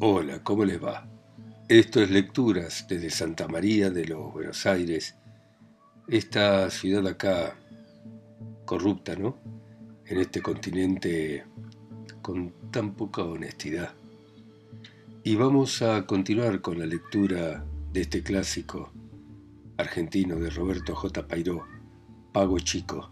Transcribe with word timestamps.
Hola, 0.00 0.44
¿cómo 0.44 0.64
les 0.64 0.80
va? 0.80 1.08
Esto 1.66 2.00
es 2.00 2.08
Lecturas 2.08 2.86
desde 2.88 3.10
Santa 3.10 3.48
María 3.48 3.90
de 3.90 4.04
los 4.04 4.32
Buenos 4.32 4.64
Aires, 4.64 5.16
esta 6.06 6.70
ciudad 6.70 7.04
acá 7.08 7.56
corrupta, 8.64 9.16
¿no? 9.16 9.38
En 10.06 10.20
este 10.20 10.40
continente 10.40 11.44
con 12.22 12.70
tan 12.70 12.94
poca 12.94 13.24
honestidad. 13.24 13.92
Y 15.24 15.34
vamos 15.34 15.82
a 15.82 16.06
continuar 16.06 16.60
con 16.60 16.78
la 16.78 16.86
lectura 16.86 17.64
de 17.92 18.00
este 18.02 18.22
clásico 18.22 18.92
argentino 19.78 20.36
de 20.36 20.50
Roberto 20.50 20.94
J. 20.94 21.26
Pairó, 21.26 21.66
Pago 22.32 22.60
Chico, 22.60 23.10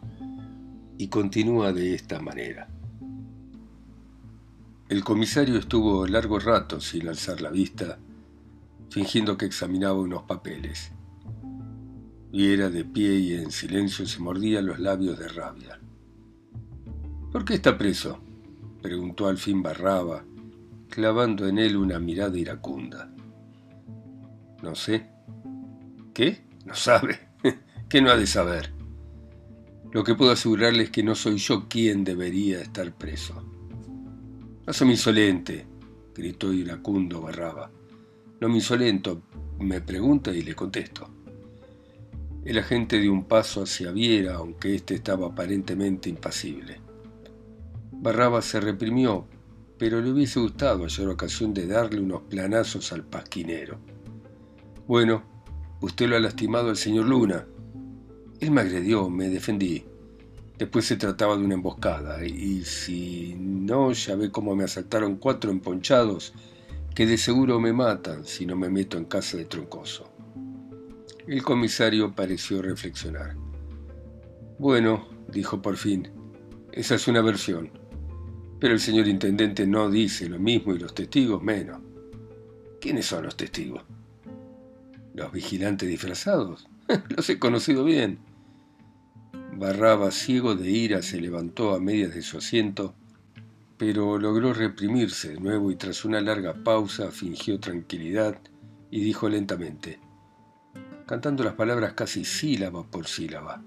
y 0.99 1.09
continúa 1.09 1.73
de 1.73 1.97
esta 1.97 2.21
manera. 2.21 2.69
El 4.89 5.03
comisario 5.03 5.59
estuvo 5.59 6.07
largo 6.07 6.39
rato 6.39 6.81
sin 6.81 7.09
alzar 7.09 7.41
la 7.41 7.51
vista, 7.51 7.99
fingiendo 8.89 9.37
que 9.37 9.45
examinaba 9.45 9.99
unos 9.99 10.23
papeles. 10.23 10.93
Viera 12.31 12.71
de 12.71 12.85
pie 12.85 13.19
y 13.19 13.33
en 13.33 13.51
silencio 13.51 14.07
se 14.07 14.21
mordía 14.21 14.63
los 14.63 14.79
labios 14.79 15.19
de 15.19 15.27
rabia. 15.27 15.81
¿Por 17.33 17.45
qué 17.45 17.55
está 17.55 17.77
preso? 17.77 18.21
preguntó 18.81 19.27
al 19.27 19.39
fin 19.39 19.61
Barraba, 19.61 20.25
clavando 20.89 21.49
en 21.49 21.59
él 21.59 21.77
una 21.77 21.99
mirada 21.99 22.39
iracunda. 22.39 23.11
No 24.63 24.77
sé. 24.77 25.11
¿Qué? 26.15 26.45
No 26.65 26.77
sabe. 26.77 27.31
¿Qué 27.89 28.01
no 28.01 28.11
ha 28.11 28.17
de 28.17 28.29
saber? 28.29 28.73
Lo 29.91 30.05
que 30.05 30.15
puedo 30.15 30.31
asegurarle 30.31 30.85
es 30.85 30.91
que 30.91 31.03
no 31.03 31.17
soy 31.17 31.39
yo 31.39 31.69
quien 31.69 32.05
debería 32.05 32.61
estar 32.61 32.93
preso. 32.93 33.56
No 34.67 34.73
soy 34.73 34.91
insolente, 34.91 35.65
gritó 36.13 36.53
iracundo 36.53 37.21
Barraba. 37.21 37.71
No 38.41 38.49
me 38.49 38.57
insolento, 38.57 39.23
me 39.61 39.81
pregunta 39.81 40.33
y 40.33 40.43
le 40.43 40.57
contesto. 40.57 41.09
El 42.45 42.59
agente 42.59 42.99
dio 42.99 43.13
un 43.13 43.27
paso 43.27 43.63
hacia 43.63 43.93
Viera, 43.93 44.35
aunque 44.35 44.75
éste 44.75 44.97
estaba 44.97 45.29
aparentemente 45.29 46.09
impasible. 46.09 46.81
Barraba 47.93 48.43
se 48.43 48.61
reprimió, 48.61 49.29
pero 49.79 50.01
le 50.01 50.11
hubiese 50.11 50.41
gustado 50.41 50.83
hallar 50.83 51.11
ocasión 51.11 51.55
de 51.55 51.69
darle 51.69 52.01
unos 52.01 52.23
planazos 52.23 52.93
al 52.93 53.05
pasquinero. 53.05 53.79
Bueno, 54.89 55.23
usted 55.81 56.09
lo 56.09 56.17
ha 56.17 56.21
lastimado 56.21 56.71
al 56.71 56.77
señor 56.77 57.07
Luna. 57.07 57.47
Él 58.41 58.51
me 58.51 58.63
agredió, 58.63 59.09
me 59.11 59.29
defendí. 59.29 59.85
Después 60.59 60.87
se 60.87 60.97
trataba 60.97 61.37
de 61.37 61.45
una 61.45 61.55
emboscada, 61.55 62.25
y 62.25 62.65
si 62.65 63.35
no, 63.39 63.93
ya 63.93 64.17
ve 64.17 64.31
cómo 64.31 64.57
me 64.57 64.65
asaltaron 64.65 65.17
cuatro 65.17 65.51
emponchados, 65.51 66.33
que 66.95 67.07
de 67.07 67.19
seguro 67.19 67.61
me 67.61 67.75
matan 67.75 68.25
si 68.25 68.47
no 68.47 68.57
me 68.57 68.71
meto 68.71 68.97
en 68.97 69.05
casa 69.05 69.37
de 69.37 69.45
Troncoso. 69.45 70.11
El 71.27 71.43
comisario 71.43 72.15
pareció 72.15 72.63
reflexionar. 72.63 73.37
Bueno, 74.59 75.07
dijo 75.29 75.61
por 75.61 75.77
fin, 75.77 76.09
esa 76.73 76.95
es 76.95 77.07
una 77.07 77.21
versión. 77.21 77.71
Pero 78.59 78.73
el 78.73 78.81
señor 78.81 79.09
intendente 79.09 79.67
no 79.67 79.91
dice 79.91 80.29
lo 80.29 80.39
mismo 80.39 80.75
y 80.75 80.79
los 80.79 80.95
testigos 80.95 81.43
menos. 81.43 81.81
¿Quiénes 82.81 83.05
son 83.05 83.25
los 83.25 83.37
testigos? 83.37 83.83
¿Los 85.13 85.33
vigilantes 85.33 85.89
disfrazados? 85.89 86.67
los 87.09 87.29
he 87.29 87.39
conocido 87.39 87.85
bien. 87.85 88.19
Barraba, 89.59 90.11
ciego 90.11 90.55
de 90.55 90.71
ira, 90.71 91.01
se 91.01 91.19
levantó 91.19 91.75
a 91.75 91.81
medias 91.81 92.15
de 92.15 92.21
su 92.21 92.37
asiento, 92.37 92.95
pero 93.79 94.19
logró 94.19 94.53
reprimirse 94.53 95.31
de 95.31 95.41
nuevo 95.41 95.71
y 95.71 95.77
tras 95.77 96.05
una 96.05 96.21
larga 96.21 96.53
pausa 96.63 97.11
fingió 97.11 97.59
tranquilidad 97.59 98.39
y 98.91 99.01
dijo 99.01 99.31
lentamente, 99.31 99.99
cantando 101.07 101.43
las 101.43 101.55
palabras 101.55 101.95
casi 101.95 102.27
sílaba 102.27 102.85
por 102.85 103.07
sílaba, 103.07 103.63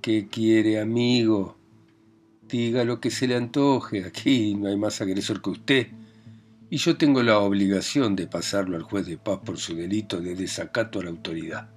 ¿Qué 0.00 0.28
quiere, 0.28 0.80
amigo? 0.80 1.58
Diga 2.48 2.84
lo 2.84 2.98
que 2.98 3.10
se 3.10 3.26
le 3.26 3.36
antoje, 3.36 4.04
aquí 4.04 4.54
no 4.54 4.68
hay 4.68 4.76
más 4.78 5.02
agresor 5.02 5.42
que 5.42 5.50
usted, 5.50 5.88
y 6.70 6.78
yo 6.78 6.96
tengo 6.96 7.22
la 7.22 7.38
obligación 7.40 8.16
de 8.16 8.28
pasarlo 8.28 8.76
al 8.76 8.82
juez 8.82 9.04
de 9.04 9.18
paz 9.18 9.40
por 9.44 9.58
su 9.58 9.74
delito 9.74 10.22
de 10.22 10.34
desacato 10.34 11.00
a 11.00 11.04
la 11.04 11.10
autoridad. 11.10 11.68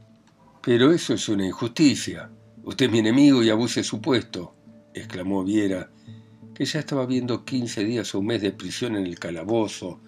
Pero 0.62 0.94
eso 0.94 1.14
es 1.14 1.28
una 1.28 1.46
injusticia, 1.46 2.30
Usted 2.64 2.86
es 2.86 2.92
mi 2.92 3.00
enemigo 3.00 3.42
y 3.42 3.50
abuse 3.50 3.84
su 3.84 4.02
puesto, 4.02 4.56
exclamó 4.94 5.44
Viera, 5.44 5.90
que 6.54 6.66
ya 6.66 6.80
estaba 6.80 7.06
viendo 7.06 7.44
quince 7.44 7.84
días 7.84 8.14
o 8.14 8.20
un 8.20 8.28
mes 8.28 8.42
de 8.42 8.52
prisión 8.52 8.96
en 8.96 9.06
el 9.08 9.18
calabozo, 9.18 10.00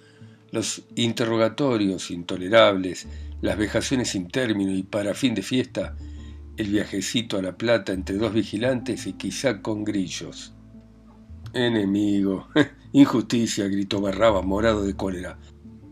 los 0.52 0.84
interrogatorios 0.96 2.12
intolerables, 2.12 3.08
las 3.42 3.58
vejaciones 3.58 4.10
sin 4.10 4.28
término 4.28 4.72
y 4.72 4.84
para 4.84 5.16
fin 5.16 5.34
de 5.34 5.42
fiesta, 5.42 5.98
el 6.56 6.68
viajecito 6.68 7.38
a 7.38 7.42
La 7.42 7.58
Plata 7.58 7.92
entre 7.92 8.18
dos 8.18 8.34
vigilantes 8.34 9.08
y 9.08 9.14
quizá 9.14 9.62
con 9.62 9.84
grillos. 9.84 10.54
Enemigo, 11.54 12.48
injusticia, 12.94 13.68
gritó 13.68 14.00
Barraba, 14.00 14.44
morado 14.44 14.84
de 14.84 14.96
cólera. 14.96 15.40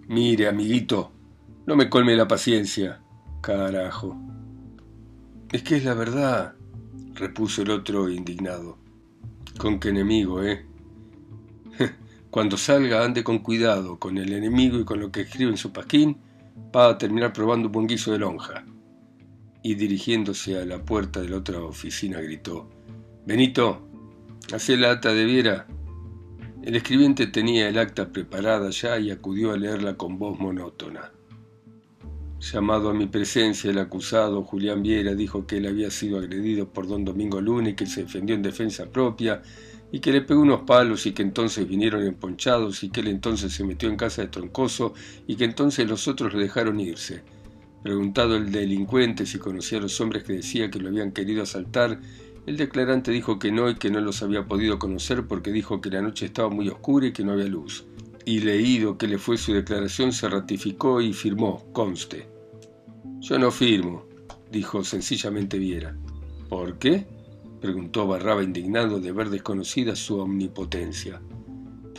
Mire, 0.07 0.47
amiguito, 0.47 1.11
no 1.65 1.75
me 1.75 1.89
colme 1.89 2.15
la 2.15 2.27
paciencia. 2.27 3.01
Carajo. 3.41 4.15
Es 5.51 5.63
que 5.63 5.75
es 5.75 5.83
la 5.83 5.93
verdad, 5.93 6.55
repuso 7.13 7.63
el 7.63 7.71
otro 7.71 8.09
indignado. 8.09 8.77
¿Con 9.57 9.81
qué 9.81 9.89
enemigo, 9.89 10.41
eh? 10.41 10.65
Cuando 12.31 12.55
salga 12.55 13.03
ande 13.03 13.21
con 13.21 13.39
cuidado 13.39 13.99
con 13.99 14.17
el 14.17 14.31
enemigo 14.31 14.79
y 14.79 14.85
con 14.85 15.01
lo 15.01 15.11
que 15.11 15.21
escribe 15.21 15.51
en 15.51 15.57
su 15.57 15.73
pasquín, 15.73 16.17
va 16.73 16.87
a 16.87 16.97
terminar 16.97 17.33
probando 17.33 17.67
un 17.67 17.73
buen 17.73 17.87
guiso 17.87 18.13
de 18.13 18.19
lonja. 18.19 18.63
Y 19.61 19.75
dirigiéndose 19.75 20.57
a 20.57 20.63
la 20.63 20.85
puerta 20.85 21.19
de 21.19 21.27
la 21.27 21.37
otra 21.37 21.59
oficina 21.59 22.21
gritó, 22.21 22.69
Benito, 23.25 23.85
hace 24.53 24.77
la 24.77 24.91
acta 24.91 25.13
de 25.13 25.25
Viera. 25.25 25.67
El 26.63 26.77
escribiente 26.77 27.27
tenía 27.27 27.67
el 27.67 27.77
acta 27.77 28.07
preparada 28.07 28.69
ya 28.69 28.97
y 28.99 29.11
acudió 29.11 29.51
a 29.51 29.57
leerla 29.57 29.97
con 29.97 30.17
voz 30.17 30.39
monótona. 30.39 31.11
Llamado 32.41 32.89
a 32.89 32.93
mi 32.95 33.05
presencia, 33.05 33.69
el 33.69 33.77
acusado 33.77 34.41
Julián 34.41 34.81
Viera 34.81 35.13
dijo 35.13 35.45
que 35.45 35.57
él 35.57 35.67
había 35.67 35.91
sido 35.91 36.17
agredido 36.17 36.67
por 36.67 36.87
don 36.87 37.05
Domingo 37.05 37.39
Luna 37.39 37.69
y 37.69 37.75
que 37.75 37.85
se 37.85 38.01
defendió 38.01 38.33
en 38.33 38.41
defensa 38.41 38.87
propia 38.87 39.43
y 39.91 39.99
que 39.99 40.11
le 40.11 40.21
pegó 40.21 40.41
unos 40.41 40.61
palos 40.61 41.05
y 41.05 41.11
que 41.11 41.21
entonces 41.21 41.67
vinieron 41.67 42.03
emponchados 42.03 42.83
y 42.83 42.89
que 42.89 43.01
él 43.01 43.09
entonces 43.09 43.53
se 43.53 43.63
metió 43.63 43.89
en 43.89 43.95
casa 43.95 44.23
de 44.23 44.29
Troncoso 44.29 44.95
y 45.27 45.35
que 45.35 45.45
entonces 45.45 45.87
los 45.87 46.07
otros 46.07 46.33
le 46.33 46.41
dejaron 46.41 46.79
irse. 46.79 47.21
Preguntado 47.83 48.35
el 48.35 48.51
delincuente 48.51 49.27
si 49.27 49.37
conocía 49.37 49.77
a 49.77 49.81
los 49.81 50.01
hombres 50.01 50.23
que 50.23 50.33
decía 50.33 50.71
que 50.71 50.79
lo 50.79 50.89
habían 50.89 51.11
querido 51.11 51.43
asaltar, 51.43 52.01
el 52.47 52.57
declarante 52.57 53.11
dijo 53.11 53.37
que 53.37 53.51
no 53.51 53.69
y 53.69 53.75
que 53.75 53.91
no 53.91 54.01
los 54.01 54.23
había 54.23 54.47
podido 54.47 54.79
conocer 54.79 55.27
porque 55.27 55.51
dijo 55.51 55.79
que 55.79 55.91
la 55.91 56.01
noche 56.01 56.25
estaba 56.25 56.49
muy 56.49 56.69
oscura 56.69 57.05
y 57.05 57.13
que 57.13 57.23
no 57.23 57.33
había 57.33 57.45
luz. 57.45 57.85
Y 58.25 58.39
leído 58.39 58.97
que 58.97 59.07
le 59.07 59.19
fue 59.19 59.37
su 59.37 59.53
declaración, 59.53 60.11
se 60.11 60.27
ratificó 60.27 61.01
y 61.01 61.13
firmó, 61.13 61.71
conste. 61.71 62.30
Yo 63.21 63.37
no 63.37 63.51
firmo, 63.51 64.07
dijo 64.51 64.83
sencillamente 64.83 65.59
Viera. 65.59 65.95
¿Por 66.49 66.79
qué? 66.79 67.05
preguntó 67.61 68.07
Barraba 68.07 68.41
indignado 68.41 68.99
de 68.99 69.11
ver 69.11 69.29
desconocida 69.29 69.95
su 69.95 70.17
omnipotencia. 70.17 71.21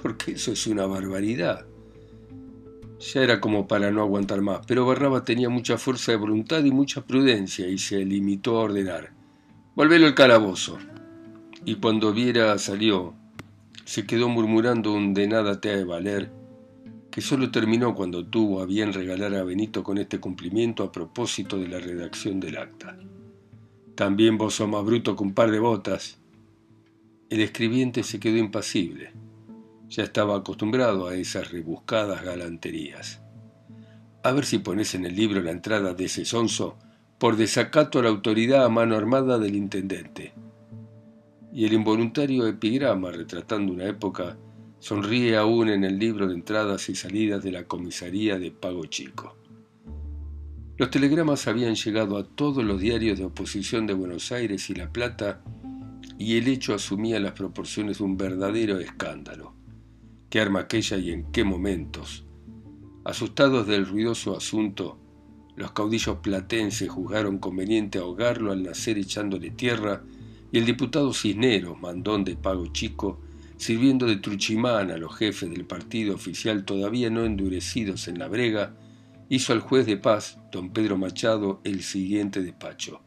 Porque 0.02 0.32
eso 0.32 0.50
es 0.50 0.66
una 0.66 0.84
barbaridad. 0.86 1.64
Ya 2.98 3.22
era 3.22 3.40
como 3.40 3.68
para 3.68 3.92
no 3.92 4.02
aguantar 4.02 4.40
más, 4.42 4.66
pero 4.66 4.84
Barraba 4.84 5.24
tenía 5.24 5.48
mucha 5.48 5.78
fuerza 5.78 6.10
de 6.10 6.18
voluntad 6.18 6.64
y 6.64 6.72
mucha 6.72 7.06
prudencia 7.06 7.68
y 7.68 7.78
se 7.78 8.04
limitó 8.04 8.58
a 8.58 8.64
ordenar. 8.64 9.12
Volvelo 9.76 10.06
al 10.06 10.16
calabozo. 10.16 10.78
Y 11.64 11.76
cuando 11.76 12.12
Viera 12.12 12.58
salió, 12.58 13.14
se 13.84 14.06
quedó 14.06 14.28
murmurando 14.28 14.92
un 14.92 15.14
de 15.14 15.28
nada 15.28 15.60
te 15.60 15.70
ha 15.70 15.76
de 15.76 15.84
valer 15.84 16.41
que 17.12 17.20
solo 17.20 17.50
terminó 17.50 17.94
cuando 17.94 18.24
tuvo 18.24 18.62
a 18.62 18.66
bien 18.66 18.94
regalar 18.94 19.34
a 19.34 19.44
Benito 19.44 19.84
con 19.84 19.98
este 19.98 20.18
cumplimiento 20.18 20.82
a 20.82 20.90
propósito 20.90 21.58
de 21.58 21.68
la 21.68 21.78
redacción 21.78 22.40
del 22.40 22.56
acta. 22.56 22.96
También 23.94 24.38
vos 24.38 24.54
sos 24.54 24.66
más 24.66 24.82
bruto 24.82 25.14
que 25.14 25.22
un 25.22 25.34
par 25.34 25.50
de 25.50 25.58
botas. 25.58 26.18
El 27.28 27.40
escribiente 27.40 28.02
se 28.02 28.18
quedó 28.18 28.38
impasible. 28.38 29.12
Ya 29.90 30.04
estaba 30.04 30.38
acostumbrado 30.38 31.06
a 31.06 31.14
esas 31.14 31.50
rebuscadas 31.50 32.24
galanterías. 32.24 33.20
A 34.22 34.32
ver 34.32 34.46
si 34.46 34.58
pones 34.58 34.94
en 34.94 35.04
el 35.04 35.14
libro 35.14 35.42
la 35.42 35.50
entrada 35.50 35.92
de 35.92 36.06
ese 36.06 36.24
sonso 36.24 36.78
por 37.18 37.36
desacato 37.36 37.98
a 37.98 38.04
la 38.04 38.08
autoridad 38.08 38.64
a 38.64 38.70
mano 38.70 38.96
armada 38.96 39.38
del 39.38 39.54
intendente. 39.54 40.32
Y 41.52 41.66
el 41.66 41.74
involuntario 41.74 42.46
epigrama 42.46 43.10
retratando 43.10 43.70
una 43.70 43.84
época 43.84 44.38
Sonríe 44.82 45.36
aún 45.36 45.68
en 45.68 45.84
el 45.84 45.96
libro 45.96 46.26
de 46.26 46.34
entradas 46.34 46.88
y 46.88 46.96
salidas 46.96 47.44
de 47.44 47.52
la 47.52 47.68
comisaría 47.68 48.40
de 48.40 48.50
Pago 48.50 48.84
Chico. 48.86 49.36
Los 50.76 50.90
telegramas 50.90 51.46
habían 51.46 51.76
llegado 51.76 52.16
a 52.16 52.26
todos 52.26 52.64
los 52.64 52.80
diarios 52.80 53.16
de 53.16 53.26
oposición 53.26 53.86
de 53.86 53.94
Buenos 53.94 54.32
Aires 54.32 54.68
y 54.70 54.74
La 54.74 54.92
Plata 54.92 55.40
y 56.18 56.36
el 56.36 56.48
hecho 56.48 56.74
asumía 56.74 57.20
las 57.20 57.30
proporciones 57.30 57.98
de 57.98 58.04
un 58.04 58.16
verdadero 58.16 58.80
escándalo. 58.80 59.54
¿Qué 60.28 60.40
arma 60.40 60.58
aquella 60.58 60.96
y 60.96 61.12
en 61.12 61.30
qué 61.30 61.44
momentos? 61.44 62.24
Asustados 63.04 63.68
del 63.68 63.86
ruidoso 63.86 64.36
asunto, 64.36 64.98
los 65.54 65.70
caudillos 65.70 66.16
platenses 66.16 66.90
juzgaron 66.90 67.38
conveniente 67.38 68.00
ahogarlo 68.00 68.50
al 68.50 68.64
nacer 68.64 68.98
echándole 68.98 69.52
tierra, 69.52 70.02
y 70.50 70.58
el 70.58 70.66
diputado 70.66 71.14
Cisneros, 71.14 71.80
mandón 71.80 72.24
de 72.24 72.34
pago 72.34 72.66
chico, 72.66 73.20
sirviendo 73.56 74.06
de 74.06 74.16
truchimán 74.16 74.90
a 74.90 74.96
los 74.96 75.16
jefes 75.16 75.50
del 75.50 75.64
partido 75.64 76.14
oficial 76.14 76.64
todavía 76.64 77.10
no 77.10 77.24
endurecidos 77.24 78.08
en 78.08 78.18
la 78.18 78.28
brega, 78.28 78.74
hizo 79.28 79.52
al 79.52 79.60
juez 79.60 79.86
de 79.86 79.96
paz, 79.96 80.38
don 80.50 80.72
Pedro 80.72 80.96
Machado, 80.98 81.60
el 81.64 81.82
siguiente 81.82 82.42
despacho. 82.42 83.00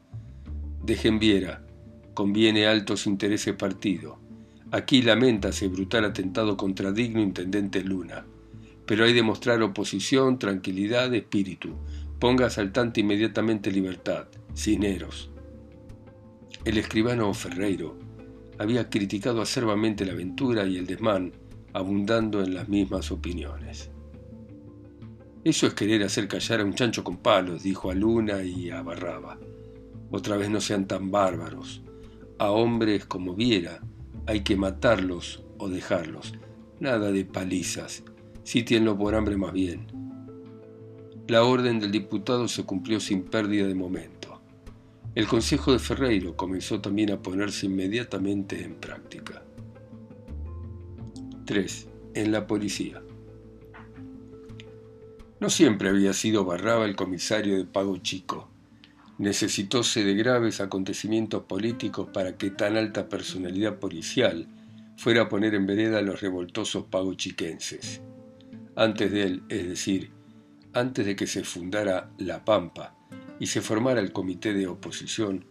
Dejen 0.83 1.19
viera, 1.19 1.65
conviene 2.13 2.65
altos 2.65 3.05
intereses 3.07 3.55
partido. 3.55 4.19
Aquí 4.71 5.01
lamentase 5.01 5.67
brutal 5.67 6.05
atentado 6.05 6.57
contra 6.57 6.91
digno 6.91 7.21
intendente 7.21 7.83
Luna. 7.83 8.25
Pero 8.85 9.05
hay 9.05 9.13
de 9.13 9.23
mostrar 9.23 9.61
oposición, 9.61 10.37
tranquilidad, 10.37 11.13
espíritu. 11.13 11.75
Ponga 12.19 12.49
saltante 12.49 13.01
inmediatamente 13.01 13.71
libertad. 13.71 14.27
Cisneros. 14.55 15.31
El 16.63 16.77
escribano 16.77 17.33
Ferreiro 17.33 18.04
había 18.57 18.89
criticado 18.89 19.41
acerbamente 19.41 20.05
la 20.05 20.13
aventura 20.13 20.65
y 20.65 20.77
el 20.77 20.85
desmán, 20.85 21.31
abundando 21.73 22.41
en 22.41 22.53
las 22.53 22.69
mismas 22.69 23.11
opiniones. 23.11 23.91
Eso 25.43 25.67
es 25.67 25.73
querer 25.73 26.01
hacer 26.03 26.27
callar 26.27 26.61
a 26.61 26.65
un 26.65 26.73
chancho 26.73 27.03
con 27.03 27.17
palos, 27.17 27.63
dijo 27.63 27.91
a 27.91 27.93
Luna 27.93 28.43
y 28.43 28.71
a 28.71 28.81
Barraba. 28.81 29.37
Otra 30.09 30.37
vez 30.37 30.49
no 30.49 30.59
sean 30.59 30.87
tan 30.87 31.11
bárbaros. 31.11 31.83
A 32.39 32.51
hombres 32.51 33.05
como 33.05 33.35
Viera 33.35 33.81
hay 34.25 34.41
que 34.41 34.55
matarlos 34.55 35.43
o 35.57 35.69
dejarlos. 35.69 36.33
Nada 36.79 37.11
de 37.11 37.25
palizas. 37.25 38.03
Sítienlo 38.43 38.97
por 38.97 39.13
hambre 39.13 39.37
más 39.37 39.53
bien. 39.53 39.85
La 41.27 41.43
orden 41.43 41.79
del 41.79 41.91
diputado 41.91 42.47
se 42.47 42.63
cumplió 42.63 42.99
sin 42.99 43.23
pérdida 43.23 43.67
de 43.67 43.75
momento. 43.75 44.14
El 45.15 45.27
consejo 45.27 45.71
de 45.71 45.79
Ferreiro 45.79 46.35
comenzó 46.35 46.81
también 46.81 47.09
a 47.11 47.21
ponerse 47.21 47.67
inmediatamente 47.67 48.61
en 48.61 48.75
práctica. 48.75 49.41
3. 51.45 51.87
En 52.15 52.33
la 52.33 52.45
policía. 52.45 53.01
No 55.39 55.49
siempre 55.49 55.87
había 55.87 56.11
sido 56.11 56.43
Barraba 56.43 56.83
el 56.83 56.97
comisario 56.97 57.55
de 57.55 57.63
Pago 57.63 57.95
Chico. 57.95 58.49
Necesitóse 59.17 60.03
de 60.03 60.15
graves 60.15 60.59
acontecimientos 60.59 61.43
políticos 61.43 62.09
para 62.13 62.35
que 62.35 62.49
tan 62.49 62.75
alta 62.75 63.07
personalidad 63.07 63.79
policial 63.79 64.49
fuera 64.97 65.21
a 65.21 65.29
poner 65.29 65.55
en 65.55 65.65
vereda 65.65 65.99
a 65.99 66.01
los 66.01 66.19
revoltosos 66.19 66.87
pagochiquenses. 66.87 68.01
Antes 68.75 69.09
de 69.13 69.23
él, 69.23 69.43
es 69.47 69.65
decir, 69.65 70.11
antes 70.73 71.05
de 71.05 71.15
que 71.15 71.25
se 71.25 71.45
fundara 71.45 72.11
La 72.17 72.43
Pampa 72.43 72.94
y 73.39 73.47
se 73.47 73.61
formara 73.61 73.99
el 73.99 74.11
comité 74.11 74.53
de 74.53 74.67
oposición, 74.67 75.45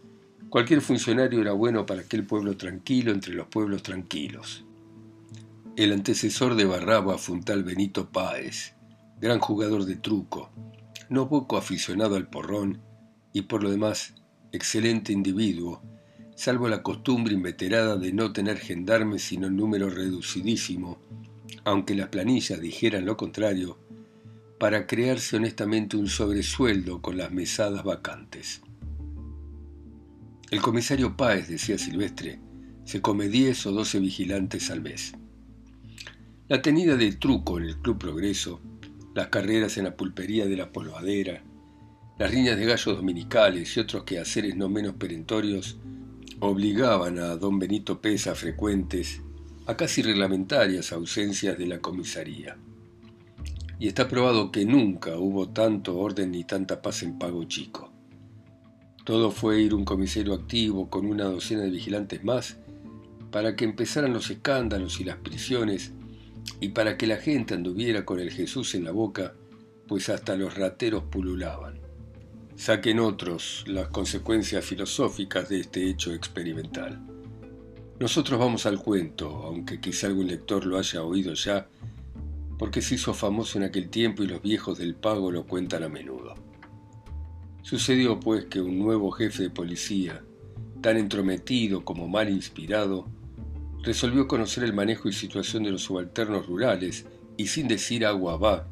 cualquier 0.49 0.81
funcionario 0.81 1.41
era 1.41 1.51
bueno 1.53 1.85
para 1.85 2.01
aquel 2.01 2.25
pueblo 2.25 2.57
tranquilo 2.57 3.11
entre 3.11 3.33
los 3.33 3.47
pueblos 3.47 3.83
tranquilos. 3.83 4.65
El 5.75 5.91
antecesor 5.91 6.55
de 6.55 6.65
Barraba 6.65 7.17
fue 7.17 7.35
un 7.35 7.43
tal 7.43 7.63
Benito 7.63 8.09
Páez, 8.09 8.73
gran 9.19 9.39
jugador 9.39 9.85
de 9.85 9.95
truco, 9.95 10.49
no 11.09 11.29
poco 11.29 11.57
aficionado 11.57 12.15
al 12.15 12.29
porrón 12.29 12.81
y 13.33 13.43
por 13.43 13.61
lo 13.61 13.69
demás 13.69 14.15
excelente 14.51 15.11
individuo, 15.11 15.81
salvo 16.35 16.67
la 16.69 16.81
costumbre 16.81 17.33
inveterada 17.33 17.97
de 17.97 18.13
no 18.13 18.31
tener 18.33 18.57
gendarmes 18.57 19.23
sino 19.23 19.47
en 19.47 19.57
número 19.57 19.89
reducidísimo, 19.89 20.97
aunque 21.65 21.95
las 21.95 22.09
planillas 22.09 22.61
dijeran 22.61 23.05
lo 23.05 23.17
contrario, 23.17 23.77
para 24.59 24.87
crearse 24.87 25.35
honestamente 25.35 25.97
un 25.97 26.07
sobresueldo 26.07 27.01
con 27.01 27.17
las 27.17 27.31
mesadas 27.31 27.83
vacantes. 27.83 28.61
El 30.51 30.61
comisario 30.61 31.17
Páez, 31.17 31.49
decía 31.49 31.77
Silvestre, 31.77 32.39
se 32.85 33.01
come 33.01 33.27
10 33.27 33.65
o 33.65 33.71
12 33.71 33.99
vigilantes 33.99 34.71
al 34.71 34.81
mes. 34.81 35.13
La 36.47 36.61
tenida 36.61 36.95
de 36.95 37.11
truco 37.13 37.57
en 37.57 37.65
el 37.65 37.77
Club 37.77 37.97
Progreso, 37.97 38.61
las 39.15 39.27
carreras 39.27 39.77
en 39.77 39.85
la 39.85 39.97
pulpería 39.97 40.45
de 40.45 40.55
la 40.55 40.71
polvadera, 40.71 41.43
las 42.17 42.31
riñas 42.31 42.57
de 42.57 42.65
gallos 42.65 42.95
dominicales 42.95 43.75
y 43.75 43.79
otros 43.79 44.03
quehaceres 44.03 44.55
no 44.55 44.69
menos 44.69 44.95
perentorios 44.95 45.77
obligaban 46.39 47.19
a 47.19 47.35
don 47.35 47.59
Benito 47.59 47.99
Pesa 47.99 48.35
frecuentes 48.35 49.21
a 49.65 49.75
casi 49.75 50.01
reglamentarias 50.01 50.93
ausencias 50.93 51.57
de 51.57 51.67
la 51.67 51.79
comisaría. 51.79 52.57
Y 53.79 53.87
está 53.87 54.07
probado 54.07 54.51
que 54.51 54.65
nunca 54.65 55.17
hubo 55.17 55.49
tanto 55.49 55.97
orden 55.97 56.31
ni 56.31 56.43
tanta 56.43 56.81
paz 56.81 57.03
en 57.03 57.19
Pago 57.19 57.43
Chico. 57.43 57.91
Todo 59.03 59.31
fue 59.31 59.61
ir 59.61 59.73
un 59.73 59.85
comisario 59.85 60.33
activo 60.33 60.89
con 60.89 61.05
una 61.05 61.25
docena 61.25 61.61
de 61.61 61.69
vigilantes 61.69 62.23
más 62.23 62.57
para 63.31 63.55
que 63.55 63.65
empezaran 63.65 64.13
los 64.13 64.29
escándalos 64.29 64.99
y 64.99 65.03
las 65.03 65.17
prisiones 65.17 65.91
y 66.59 66.69
para 66.69 66.97
que 66.97 67.05
la 67.05 67.17
gente 67.17 67.53
anduviera 67.53 68.05
con 68.05 68.19
el 68.19 68.31
Jesús 68.31 68.75
en 68.75 68.85
la 68.85 68.91
boca, 68.91 69.33
pues 69.87 70.09
hasta 70.09 70.35
los 70.35 70.55
rateros 70.55 71.03
pululaban. 71.03 71.79
Saquen 72.55 72.99
otros 72.99 73.65
las 73.67 73.89
consecuencias 73.89 74.63
filosóficas 74.63 75.49
de 75.49 75.59
este 75.59 75.89
hecho 75.89 76.13
experimental. 76.13 77.01
Nosotros 77.99 78.39
vamos 78.39 78.65
al 78.65 78.79
cuento, 78.79 79.27
aunque 79.43 79.79
quizá 79.79 80.07
algún 80.07 80.27
lector 80.27 80.65
lo 80.65 80.77
haya 80.77 81.03
oído 81.03 81.33
ya, 81.33 81.67
porque 82.57 82.81
se 82.81 82.95
hizo 82.95 83.13
famoso 83.13 83.57
en 83.57 83.65
aquel 83.65 83.89
tiempo 83.89 84.23
y 84.23 84.27
los 84.27 84.41
viejos 84.41 84.77
del 84.77 84.95
pago 84.95 85.31
lo 85.31 85.45
cuentan 85.45 85.83
a 85.83 85.89
menudo. 85.89 86.35
Sucedió 87.61 88.19
pues 88.19 88.45
que 88.45 88.61
un 88.61 88.79
nuevo 88.79 89.11
jefe 89.11 89.43
de 89.43 89.49
policía, 89.49 90.23
tan 90.81 90.97
entrometido 90.97 91.83
como 91.83 92.07
mal 92.07 92.29
inspirado, 92.29 93.07
resolvió 93.83 94.27
conocer 94.27 94.63
el 94.63 94.73
manejo 94.73 95.09
y 95.09 95.13
situación 95.13 95.63
de 95.63 95.71
los 95.71 95.83
subalternos 95.83 96.47
rurales 96.47 97.05
y 97.37 97.47
sin 97.47 97.67
decir 97.67 98.05
agua 98.05 98.37
va, 98.37 98.67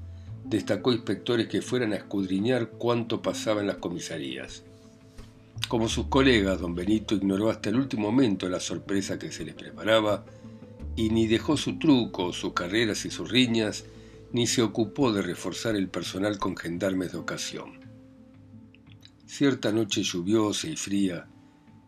destacó 0.45 0.91
inspectores 0.91 1.47
que 1.47 1.61
fueran 1.61 1.93
a 1.93 1.97
escudriñar 1.97 2.71
cuánto 2.71 3.21
pasaba 3.21 3.61
en 3.61 3.67
las 3.67 3.77
comisarías. 3.77 4.63
Como 5.67 5.87
sus 5.87 6.07
colegas, 6.07 6.59
don 6.59 6.75
Benito 6.75 7.15
ignoró 7.15 7.49
hasta 7.49 7.69
el 7.69 7.77
último 7.77 8.11
momento 8.11 8.49
la 8.49 8.59
sorpresa 8.59 9.17
que 9.17 9.31
se 9.31 9.45
les 9.45 9.55
preparaba 9.55 10.25
y 10.95 11.09
ni 11.09 11.27
dejó 11.27 11.57
su 11.57 11.79
truco, 11.79 12.33
sus 12.33 12.53
carreras 12.53 13.05
y 13.05 13.11
sus 13.11 13.29
riñas, 13.29 13.85
ni 14.31 14.47
se 14.47 14.61
ocupó 14.61 15.11
de 15.11 15.21
reforzar 15.21 15.75
el 15.75 15.89
personal 15.89 16.37
con 16.37 16.57
gendarmes 16.57 17.11
de 17.11 17.17
ocasión. 17.17 17.79
Cierta 19.25 19.71
noche 19.71 20.03
lluviosa 20.03 20.67
y 20.67 20.75
fría, 20.75 21.27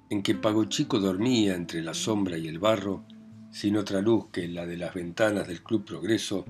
en 0.10 0.24
que 0.24 0.36
Pago 0.36 0.65
Chico 0.65 1.00
dormía 1.00 1.56
entre 1.56 1.82
la 1.82 1.94
sombra 1.94 2.38
y 2.38 2.48
el 2.48 2.60
barro, 2.60 3.03
sin 3.51 3.77
otra 3.77 4.01
luz 4.01 4.25
que 4.32 4.48
la 4.48 4.65
de 4.65 4.77
las 4.77 4.94
ventanas 4.94 5.48
del 5.48 5.63
Club 5.63 5.86
Progreso, 5.86 6.46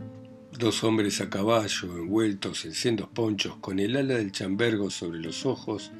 Dos 0.58 0.86
hombres 0.86 1.20
a 1.20 1.30
caballo, 1.30 1.98
envueltos 1.98 2.64
en 2.64 2.74
sendos 2.74 3.10
ponchos, 3.10 3.58
con 3.58 3.78
el 3.78 3.98
ala 3.98 4.14
del 4.14 4.32
chambergo 4.32 4.90
sobre 4.90 5.20
los 5.20 5.46
ojos, 5.46 5.92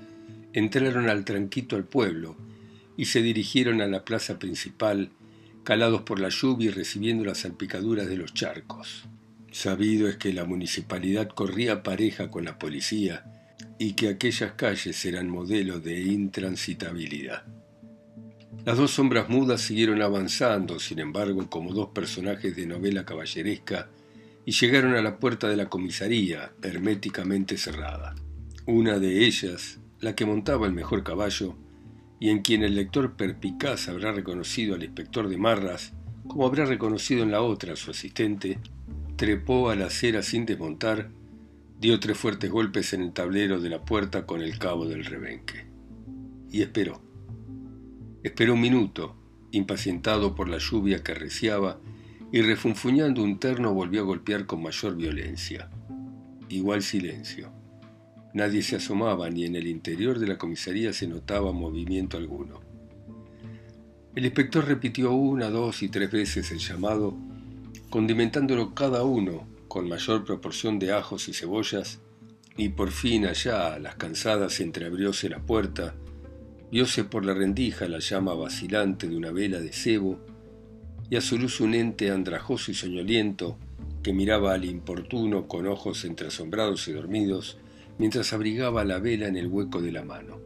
entraron 0.54 1.10
al 1.10 1.26
tranquito 1.26 1.76
al 1.76 1.84
pueblo 1.84 2.38
y 2.96 3.06
se 3.06 3.22
dirigieron 3.22 3.82
a 3.82 3.88
la 3.88 4.06
plaza 4.06 4.40
principal, 4.40 5.12
calados 5.66 6.04
por 6.04 6.20
la 6.20 6.30
lluvia 6.30 6.68
y 6.68 6.72
recibiendo 6.72 7.26
las 7.26 7.40
salpicaduras 7.40 8.08
de 8.08 8.16
los 8.16 8.34
charcos. 8.34 9.10
Sabido 9.52 10.08
es 10.08 10.16
que 10.16 10.32
la 10.32 10.46
municipalidad 10.46 11.28
corría 11.28 11.82
pareja 11.82 12.30
con 12.30 12.46
la 12.46 12.60
policía 12.60 13.26
y 13.80 13.94
que 13.94 14.10
aquellas 14.10 14.54
calles 14.54 15.04
eran 15.06 15.28
modelo 15.28 15.80
de 15.80 16.02
intransitabilidad. 16.02 17.44
Las 18.64 18.78
dos 18.78 18.92
sombras 18.92 19.28
mudas 19.28 19.62
siguieron 19.62 20.02
avanzando, 20.02 20.80
sin 20.80 21.00
embargo, 21.00 21.50
como 21.50 21.74
dos 21.74 21.90
personajes 21.90 22.56
de 22.56 22.68
novela 22.68 23.04
caballeresca 23.04 23.90
y 24.46 24.52
llegaron 24.52 24.94
a 24.96 25.02
la 25.02 25.18
puerta 25.18 25.50
de 25.50 25.58
la 25.58 25.68
comisaría, 25.68 26.52
herméticamente 26.62 27.58
cerrada. 27.58 28.14
Una 28.68 29.00
de 29.00 29.26
ellas, 29.26 29.80
la 30.00 30.16
que 30.16 30.26
montaba 30.26 30.68
el 30.68 30.74
mejor 30.74 31.04
caballo, 31.04 31.58
y 32.26 32.32
en 32.32 32.40
quien 32.40 32.64
el 32.64 32.74
lector 32.74 33.14
perpicaz 33.14 33.88
habrá 33.88 34.12
reconocido 34.12 34.74
al 34.74 34.84
inspector 34.84 35.30
de 35.30 35.38
Marras, 35.38 35.94
como 36.26 36.48
habrá 36.48 36.66
reconocido 36.66 37.22
en 37.22 37.30
la 37.30 37.44
otra 37.44 37.74
a 37.74 37.76
su 37.76 37.92
asistente, 37.92 38.58
trepó 39.16 39.70
a 39.70 39.76
la 39.76 39.86
acera 39.86 40.24
sin 40.24 40.48
desmontar, 40.48 41.12
dio 41.80 42.00
tres 42.00 42.18
fuertes 42.18 42.50
golpes 42.50 42.94
en 42.94 43.04
el 43.04 43.14
tablero 43.14 43.62
de 43.62 43.70
la 43.70 43.86
puerta 43.86 44.26
con 44.26 44.42
el 44.42 44.58
cabo 44.58 44.88
del 44.88 45.06
rebenque. 45.06 45.68
Y 46.50 46.64
esperó. 46.64 47.00
Esperó 48.24 48.56
un 48.56 48.62
minuto, 48.62 49.16
impacientado 49.52 50.34
por 50.34 50.50
la 50.50 50.58
lluvia 50.58 51.04
que 51.04 51.14
reciaba 51.14 51.80
y 52.32 52.42
refunfuñando 52.42 53.22
un 53.22 53.38
terno 53.38 53.72
volvió 53.72 54.02
a 54.02 54.06
golpear 54.06 54.48
con 54.48 54.64
mayor 54.64 54.96
violencia. 54.96 55.70
Igual 56.50 56.82
silencio. 56.82 57.52
Nadie 58.36 58.64
se 58.64 58.76
asomaba 58.76 59.30
ni 59.30 59.46
en 59.46 59.56
el 59.56 59.66
interior 59.66 60.20
de 60.20 60.28
la 60.28 60.38
comisaría 60.38 60.92
se 60.92 61.08
notaba 61.08 61.54
movimiento 61.54 62.18
alguno. 62.18 62.60
El 64.14 64.26
inspector 64.26 64.66
repitió 64.66 65.14
una, 65.14 65.50
dos 65.50 65.82
y 65.82 65.88
tres 65.88 66.12
veces 66.12 66.52
el 66.52 66.60
llamado, 66.60 67.16
condimentándolo 67.90 68.76
cada 68.76 69.06
uno 69.06 69.48
con 69.70 69.88
mayor 69.88 70.26
proporción 70.26 70.80
de 70.80 70.92
ajos 70.92 71.30
y 71.30 71.34
cebollas, 71.34 72.02
y 72.58 72.68
por 72.68 72.92
fin 72.92 73.26
allá, 73.26 73.74
a 73.74 73.80
las 73.80 73.96
cansadas, 73.96 74.60
entreabrióse 74.60 75.30
la 75.30 75.40
puerta, 75.40 75.96
vióse 76.70 77.06
por 77.06 77.24
la 77.24 77.34
rendija 77.34 77.88
la 77.88 78.00
llama 78.00 78.34
vacilante 78.34 79.08
de 79.08 79.16
una 79.16 79.32
vela 79.32 79.62
de 79.62 79.72
cebo, 79.72 80.20
y 81.10 81.16
a 81.16 81.22
su 81.22 81.40
luz 81.40 81.62
un 81.62 81.74
ente 81.74 82.12
andrajoso 82.12 82.70
y 82.70 82.74
soñoliento 82.74 83.58
que 84.04 84.12
miraba 84.12 84.54
al 84.54 84.66
importuno 84.66 85.48
con 85.48 85.68
ojos 85.68 86.04
entre 86.04 86.28
asombrados 86.28 86.90
y 86.90 86.92
dormidos, 86.92 87.60
mientras 87.98 88.34
abrigaba 88.34 88.84
la 88.84 89.00
vela 89.00 89.28
en 89.28 89.38
el 89.38 89.48
hueco 89.48 89.82
de 89.82 89.92
la 89.92 90.04
mano. 90.04 90.40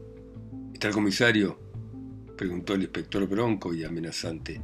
¿Está 0.74 0.90
el 0.90 0.94
comisario? 0.94 1.60
preguntó 2.38 2.74
el 2.74 2.84
inspector 2.84 3.28
bronco 3.28 3.74
y 3.74 3.84
amenazante. 3.84 4.62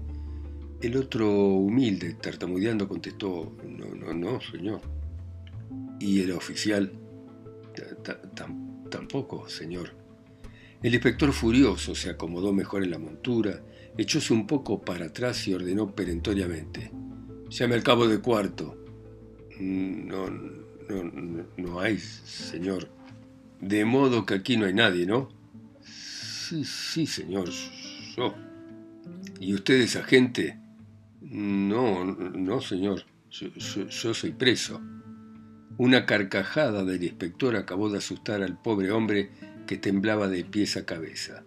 El 0.81 0.95
otro 0.97 1.29
humilde, 1.29 2.13
tartamudeando, 2.13 2.87
contestó, 2.87 3.55
no, 3.67 3.93
no, 3.95 4.13
no, 4.13 4.39
señor. 4.39 4.81
¿Y 5.99 6.21
el 6.21 6.31
oficial? 6.31 6.91
Tampoco, 8.89 9.49
señor. 9.49 9.89
El 10.81 10.93
inspector 10.93 11.33
furioso 11.33 11.95
se 11.95 12.11
acomodó 12.11 12.53
mejor 12.53 12.83
en 12.83 12.91
la 12.91 12.99
montura, 12.99 13.61
echóse 13.97 14.33
un 14.33 14.45
poco 14.45 14.81
para 14.81 15.07
atrás 15.07 15.47
y 15.47 15.53
ordenó 15.53 15.95
perentoriamente. 15.95 16.91
Llame 17.49 17.75
al 17.75 17.83
cabo 17.83 18.07
de 18.07 18.19
cuarto. 18.19 18.77
No, 19.59 20.29
no, 20.89 21.45
no 21.57 21.79
hay, 21.79 21.97
señor. 21.97 22.89
De 23.59 23.85
modo 23.85 24.25
que 24.25 24.35
aquí 24.35 24.57
no 24.57 24.65
hay 24.65 24.73
nadie, 24.73 25.05
¿no? 25.05 25.29
Sí, 25.81 26.63
sí, 26.63 27.07
señor. 27.07 27.49
Yo. 28.15 28.35
¿Y 29.39 29.53
usted 29.53 29.81
es 29.81 29.95
agente? 29.95 30.59
No, 31.21 32.05
no, 32.05 32.61
señor. 32.61 33.03
Yo, 33.31 34.13
soy 34.13 34.31
preso. 34.31 34.81
Una 35.77 36.05
carcajada 36.05 36.85
del 36.85 37.03
inspector 37.03 37.55
acabó 37.55 37.89
de 37.89 37.97
asustar 37.97 38.41
al 38.43 38.61
pobre 38.61 38.91
hombre 38.91 39.31
que 39.67 39.77
temblaba 39.77 40.27
de 40.27 40.45
pies 40.45 40.77
a 40.77 40.85
cabeza. 40.85 41.43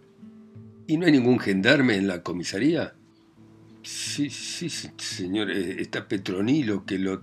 ¿Y 0.86 0.96
no 0.96 1.06
hay 1.06 1.12
ningún 1.12 1.38
gendarme 1.38 1.96
en 1.96 2.08
la 2.08 2.22
comisaría? 2.22 2.94
Sí, 3.82 4.30
sí, 4.30 4.68
señor. 4.68 5.50
Eh, 5.50 5.76
está 5.80 6.06
Petronilo 6.06 6.84
que 6.84 6.98
lo, 6.98 7.20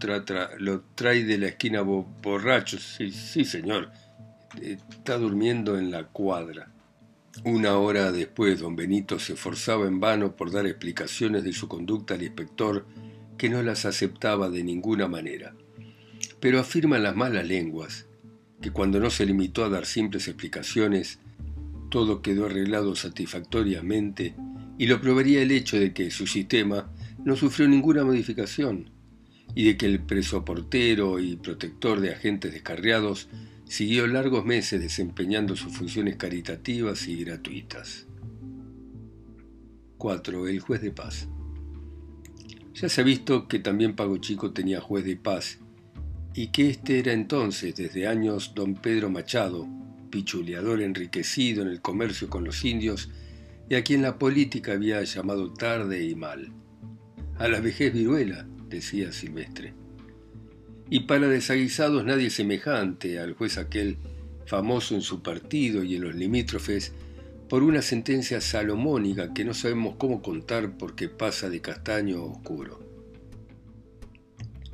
lo 0.60 0.82
trae 0.96 1.24
de 1.24 1.38
la 1.38 1.48
esquina 1.48 1.82
borracho. 1.82 2.80
Sí, 2.80 3.12
sí, 3.12 3.46
señor. 3.46 3.92
Está 4.62 5.18
durmiendo 5.18 5.78
en 5.78 5.92
la 5.92 6.06
cuadra. 6.06 6.72
Una 7.44 7.78
hora 7.78 8.12
después, 8.12 8.60
don 8.60 8.76
Benito 8.76 9.20
se 9.20 9.34
esforzaba 9.34 9.88
en 9.88 10.00
vano 10.00 10.36
por 10.36 10.52
dar 10.52 10.66
explicaciones 10.66 11.44
de 11.44 11.52
su 11.52 11.68
conducta 11.68 12.14
al 12.14 12.24
inspector, 12.24 12.86
que 13.38 13.50
no 13.50 13.62
las 13.62 13.86
aceptaba 13.86 14.50
de 14.50 14.64
ninguna 14.64 15.08
manera. 15.08 15.54
Pero 16.40 16.60
afirman 16.60 17.04
las 17.04 17.16
malas 17.16 17.46
lenguas 17.46 18.08
que 18.62 18.72
cuando 18.72 19.00
no 19.00 19.10
se 19.10 19.26
limitó 19.26 19.66
a 19.66 19.70
dar 19.70 19.86
simples 19.86 20.28
explicaciones, 20.28 21.20
todo 21.96 22.22
quedó 22.22 22.48
arreglado 22.48 22.94
satisfactoriamente 22.94 24.36
y 24.78 24.88
lo 24.88 25.00
probaría 25.00 25.42
el 25.42 25.52
hecho 25.52 25.80
de 25.80 25.94
que 25.94 26.12
su 26.12 26.28
sistema 26.28 26.92
no 27.24 27.38
sufrió 27.38 27.70
ninguna 27.70 28.04
modificación 28.04 28.90
y 29.56 29.64
de 29.64 29.78
que 29.78 29.86
el 29.86 30.02
preso 30.02 30.44
portero 30.44 31.22
y 31.22 31.38
protector 31.38 32.02
de 32.02 32.12
agentes 32.12 32.52
descarriados 32.52 33.30
siguió 33.64 34.08
largos 34.08 34.44
meses 34.44 34.82
desempeñando 34.82 35.56
sus 35.56 35.72
funciones 35.72 36.18
caritativas 36.18 37.08
y 37.08 37.24
gratuitas. 37.24 38.08
4. 39.98 40.50
El 40.50 40.60
juez 40.60 40.82
de 40.82 40.92
paz. 40.92 41.30
Ya 42.74 42.90
se 42.90 43.00
ha 43.00 43.06
visto 43.06 43.48
que 43.48 43.60
también 43.60 43.96
Pago 43.96 44.18
Chico 44.18 44.52
tenía 44.52 44.82
juez 44.82 45.06
de 45.06 45.16
paz 45.16 45.60
y 46.34 46.48
que 46.48 46.70
este 46.72 47.00
era 47.00 47.14
entonces, 47.14 47.74
desde 47.74 48.06
años, 48.06 48.52
don 48.54 48.76
Pedro 48.76 49.10
Machado, 49.10 49.66
pichuleador 50.10 50.82
enriquecido 50.82 51.62
en 51.62 51.70
el 51.70 51.82
comercio 51.82 52.30
con 52.30 52.44
los 52.44 52.64
indios 52.66 53.10
y 53.70 53.76
a 53.76 53.84
quien 53.84 54.02
la 54.02 54.18
política 54.20 54.74
había 54.74 55.04
llamado 55.04 55.52
tarde 55.54 56.04
y 56.04 56.16
mal. 56.16 56.52
A 57.38 57.48
la 57.48 57.60
vejez 57.60 57.94
viruela, 57.94 58.48
decía 58.70 59.12
Silvestre 59.12 59.86
y 60.90 61.02
para 61.02 61.28
desaguisados 61.28 62.06
nadie 62.06 62.30
semejante 62.30 63.20
al 63.20 63.34
juez 63.34 63.58
aquel 63.58 63.98
famoso 64.46 64.96
en 64.96 65.02
su 65.02 65.22
partido 65.22 65.84
y 65.84 65.96
en 65.96 66.04
los 66.04 66.16
limítrofes 66.16 66.94
por 67.50 67.64
una 67.64 67.82
sentencia 67.82 68.42
salomónica 68.42 69.34
que 69.34 69.46
no 69.46 69.54
sabemos 69.54 69.96
cómo 69.98 70.22
contar 70.22 70.78
porque 70.78 71.10
pasa 71.10 71.50
de 71.50 71.62
castaño 71.62 72.24
oscuro. 72.24 72.80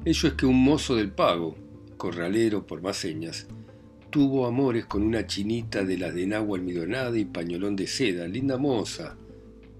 Ello 0.03 0.27
es 0.27 0.33
que 0.33 0.45
un 0.45 0.63
mozo 0.63 0.95
del 0.95 1.11
pago, 1.11 1.55
corralero 1.97 2.65
por 2.65 2.81
más 2.81 2.97
señas, 2.97 3.47
tuvo 4.11 4.45
amores 4.45 4.85
con 4.85 5.03
una 5.03 5.25
chinita 5.25 5.83
de 5.83 5.97
las 5.97 6.13
de 6.13 6.27
nagua 6.27 6.59
almidonada 6.59 7.17
y 7.17 7.23
pañolón 7.23 7.77
de 7.77 7.87
seda, 7.87 8.27
linda 8.27 8.57
moza, 8.57 9.15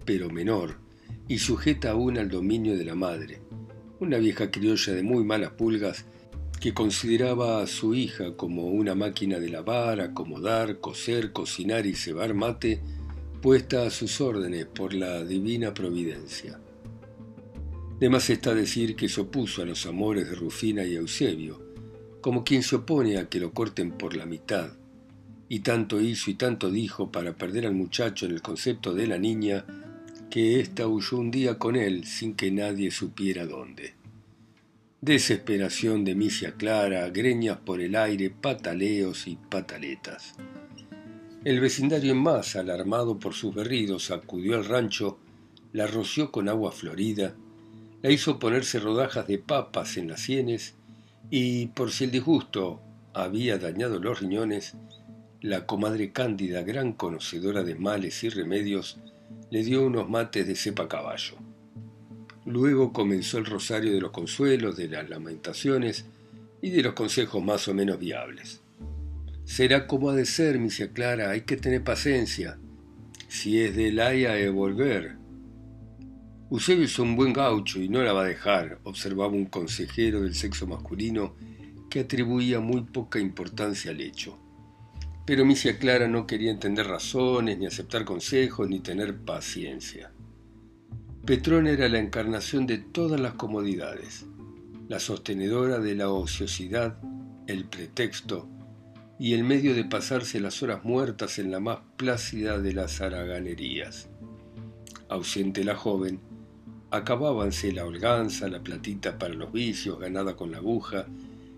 pero 0.05 0.29
menor, 0.29 0.77
y 1.27 1.37
sujeta 1.37 1.91
aún 1.91 2.17
al 2.17 2.29
dominio 2.29 2.77
de 2.77 2.85
la 2.85 2.95
madre, 2.95 3.41
una 3.99 4.17
vieja 4.17 4.49
criolla 4.49 4.93
de 4.93 5.03
muy 5.03 5.25
malas 5.25 5.51
pulgas 5.51 6.05
que 6.61 6.73
consideraba 6.73 7.61
a 7.61 7.67
su 7.67 7.93
hija 7.93 8.37
como 8.37 8.67
una 8.67 8.95
máquina 8.95 9.37
de 9.37 9.49
lavar, 9.49 9.99
acomodar, 9.99 10.79
coser, 10.79 11.33
cocinar 11.33 11.85
y 11.85 11.93
cebar 11.93 12.33
mate, 12.33 12.81
puesta 13.41 13.85
a 13.85 13.89
sus 13.89 14.21
órdenes 14.21 14.65
por 14.65 14.93
la 14.93 15.25
divina 15.25 15.73
providencia. 15.73 16.59
De 17.99 18.09
más 18.09 18.29
está 18.29 18.55
decir 18.55 18.95
que 18.95 19.09
se 19.09 19.21
opuso 19.21 19.61
a 19.61 19.65
los 19.65 19.85
amores 19.85 20.29
de 20.29 20.35
Rufina 20.35 20.83
y 20.85 20.95
Eusebio, 20.95 21.70
como 22.21 22.43
quien 22.43 22.63
se 22.63 22.77
opone 22.77 23.17
a 23.17 23.27
que 23.27 23.39
lo 23.39 23.51
corten 23.51 23.91
por 23.91 24.15
la 24.15 24.25
mitad, 24.25 24.73
y 25.49 25.59
tanto 25.59 25.99
hizo 25.99 26.31
y 26.31 26.35
tanto 26.35 26.71
dijo 26.71 27.11
para 27.11 27.33
perder 27.33 27.65
al 27.65 27.73
muchacho 27.73 28.25
en 28.25 28.31
el 28.31 28.41
concepto 28.41 28.93
de 28.93 29.07
la 29.07 29.17
niña, 29.17 29.65
que 30.29 30.61
ésta 30.61 30.87
huyó 30.87 31.17
un 31.17 31.29
día 31.31 31.57
con 31.57 31.75
él 31.75 32.05
sin 32.05 32.35
que 32.35 32.51
nadie 32.51 32.89
supiera 32.91 33.45
dónde. 33.45 33.95
Desesperación 35.01 36.05
de 36.05 36.15
misia 36.15 36.53
clara, 36.53 37.09
greñas 37.09 37.57
por 37.57 37.81
el 37.81 37.95
aire, 37.95 38.29
pataleos 38.29 39.27
y 39.27 39.35
pataletas. 39.35 40.35
El 41.43 41.59
vecindario 41.59 42.11
en 42.11 42.19
masa, 42.19 42.59
alarmado 42.59 43.17
por 43.17 43.33
sus 43.33 43.53
berridos, 43.53 44.11
acudió 44.11 44.55
al 44.55 44.65
rancho, 44.65 45.17
la 45.73 45.87
roció 45.87 46.31
con 46.31 46.47
agua 46.47 46.71
florida, 46.71 47.35
la 48.03 48.11
hizo 48.11 48.37
ponerse 48.37 48.79
rodajas 48.79 49.27
de 49.27 49.39
papas 49.39 49.97
en 49.97 50.07
las 50.07 50.21
sienes 50.21 50.75
y, 51.31 51.67
por 51.67 51.91
si 51.91 52.03
el 52.03 52.11
disgusto 52.11 52.81
había 53.13 53.57
dañado 53.57 53.99
los 53.99 54.19
riñones, 54.19 54.75
la 55.39 55.65
comadre 55.65 56.11
Cándida, 56.11 56.61
gran 56.61 56.91
conocedora 56.91 57.63
de 57.63 57.73
males 57.73 58.23
y 58.23 58.29
remedios, 58.29 58.99
le 59.49 59.63
dio 59.63 59.85
unos 59.85 60.09
mates 60.09 60.45
de 60.45 60.55
cepa 60.55 60.89
caballo. 60.89 61.37
Luego 62.45 62.91
comenzó 62.91 63.37
el 63.37 63.45
rosario 63.45 63.93
de 63.93 64.01
los 64.01 64.11
consuelos, 64.11 64.75
de 64.75 64.89
las 64.89 65.09
lamentaciones 65.09 66.05
y 66.61 66.69
de 66.69 66.83
los 66.83 66.93
consejos 66.93 67.41
más 67.41 67.67
o 67.69 67.73
menos 67.73 67.97
viables. 67.97 68.61
Será 69.45 69.87
como 69.87 70.09
ha 70.09 70.15
de 70.15 70.25
ser, 70.25 70.59
misia 70.59 70.91
Clara, 70.91 71.29
hay 71.29 71.41
que 71.41 71.55
tener 71.55 71.83
paciencia. 71.83 72.57
Si 73.29 73.61
es 73.61 73.75
de 73.75 73.91
Laia 73.93 74.37
he 74.37 74.49
volver. 74.49 75.20
Eusebio 76.51 76.83
es 76.83 76.99
un 76.99 77.15
buen 77.15 77.31
gaucho 77.31 77.79
y 77.79 77.87
no 77.87 78.03
la 78.03 78.11
va 78.11 78.23
a 78.23 78.27
dejar, 78.27 78.81
observaba 78.83 79.31
un 79.31 79.45
consejero 79.45 80.19
del 80.19 80.35
sexo 80.35 80.67
masculino 80.67 81.33
que 81.89 82.01
atribuía 82.01 82.59
muy 82.59 82.81
poca 82.81 83.19
importancia 83.19 83.91
al 83.91 84.01
hecho. 84.01 84.37
Pero 85.25 85.45
misia 85.45 85.79
Clara 85.79 86.09
no 86.09 86.27
quería 86.27 86.51
entender 86.51 86.87
razones, 86.87 87.57
ni 87.57 87.67
aceptar 87.67 88.03
consejos, 88.03 88.67
ni 88.67 88.81
tener 88.81 89.17
paciencia. 89.21 90.11
Petrón 91.25 91.67
era 91.67 91.87
la 91.87 91.99
encarnación 91.99 92.67
de 92.67 92.79
todas 92.79 93.21
las 93.21 93.35
comodidades, 93.35 94.25
la 94.89 94.99
sostenedora 94.99 95.79
de 95.79 95.95
la 95.95 96.09
ociosidad, 96.09 96.99
el 97.47 97.63
pretexto 97.63 98.49
y 99.17 99.35
el 99.35 99.45
medio 99.45 99.73
de 99.73 99.85
pasarse 99.85 100.41
las 100.41 100.61
horas 100.61 100.83
muertas 100.83 101.39
en 101.39 101.49
la 101.49 101.61
más 101.61 101.79
plácida 101.95 102.59
de 102.59 102.73
las 102.73 102.99
haraganerías. 102.99 104.09
Ausente 105.07 105.63
la 105.63 105.75
joven, 105.75 106.19
acabábanse 106.91 107.71
la 107.71 107.85
holganza, 107.85 108.49
la 108.49 108.61
platita 108.61 109.17
para 109.17 109.33
los 109.33 109.51
vicios 109.51 109.99
ganada 109.99 110.35
con 110.35 110.51
la 110.51 110.57
aguja, 110.57 111.07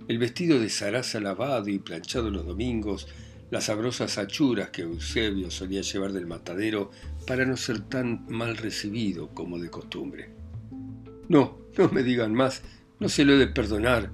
el 0.08 0.20
vestido 0.20 0.60
de 0.60 0.70
zaraza 0.70 1.20
lavado 1.20 1.70
y 1.70 1.80
planchado 1.80 2.30
los 2.30 2.46
domingos, 2.46 3.08
las 3.50 3.66
sabrosas 3.66 4.18
achuras 4.18 4.70
que 4.70 4.84
Eusebio 4.84 5.50
solía 5.52 5.82
llevar 5.82 6.12
del 6.14 6.28
matadero 6.28 6.92
para 7.26 7.46
no 7.46 7.58
ser 7.58 7.82
tan 7.82 8.26
mal 8.28 8.58
recibido 8.58 9.30
como 9.30 9.60
de 9.60 9.70
costumbre. 9.70 10.30
No, 11.30 11.58
no 11.78 11.90
me 11.90 12.04
digan 12.04 12.34
más, 12.34 12.62
no 13.00 13.10
se 13.10 13.26
lo 13.26 13.34
he 13.34 13.38
de 13.38 13.48
perdonar. 13.48 14.12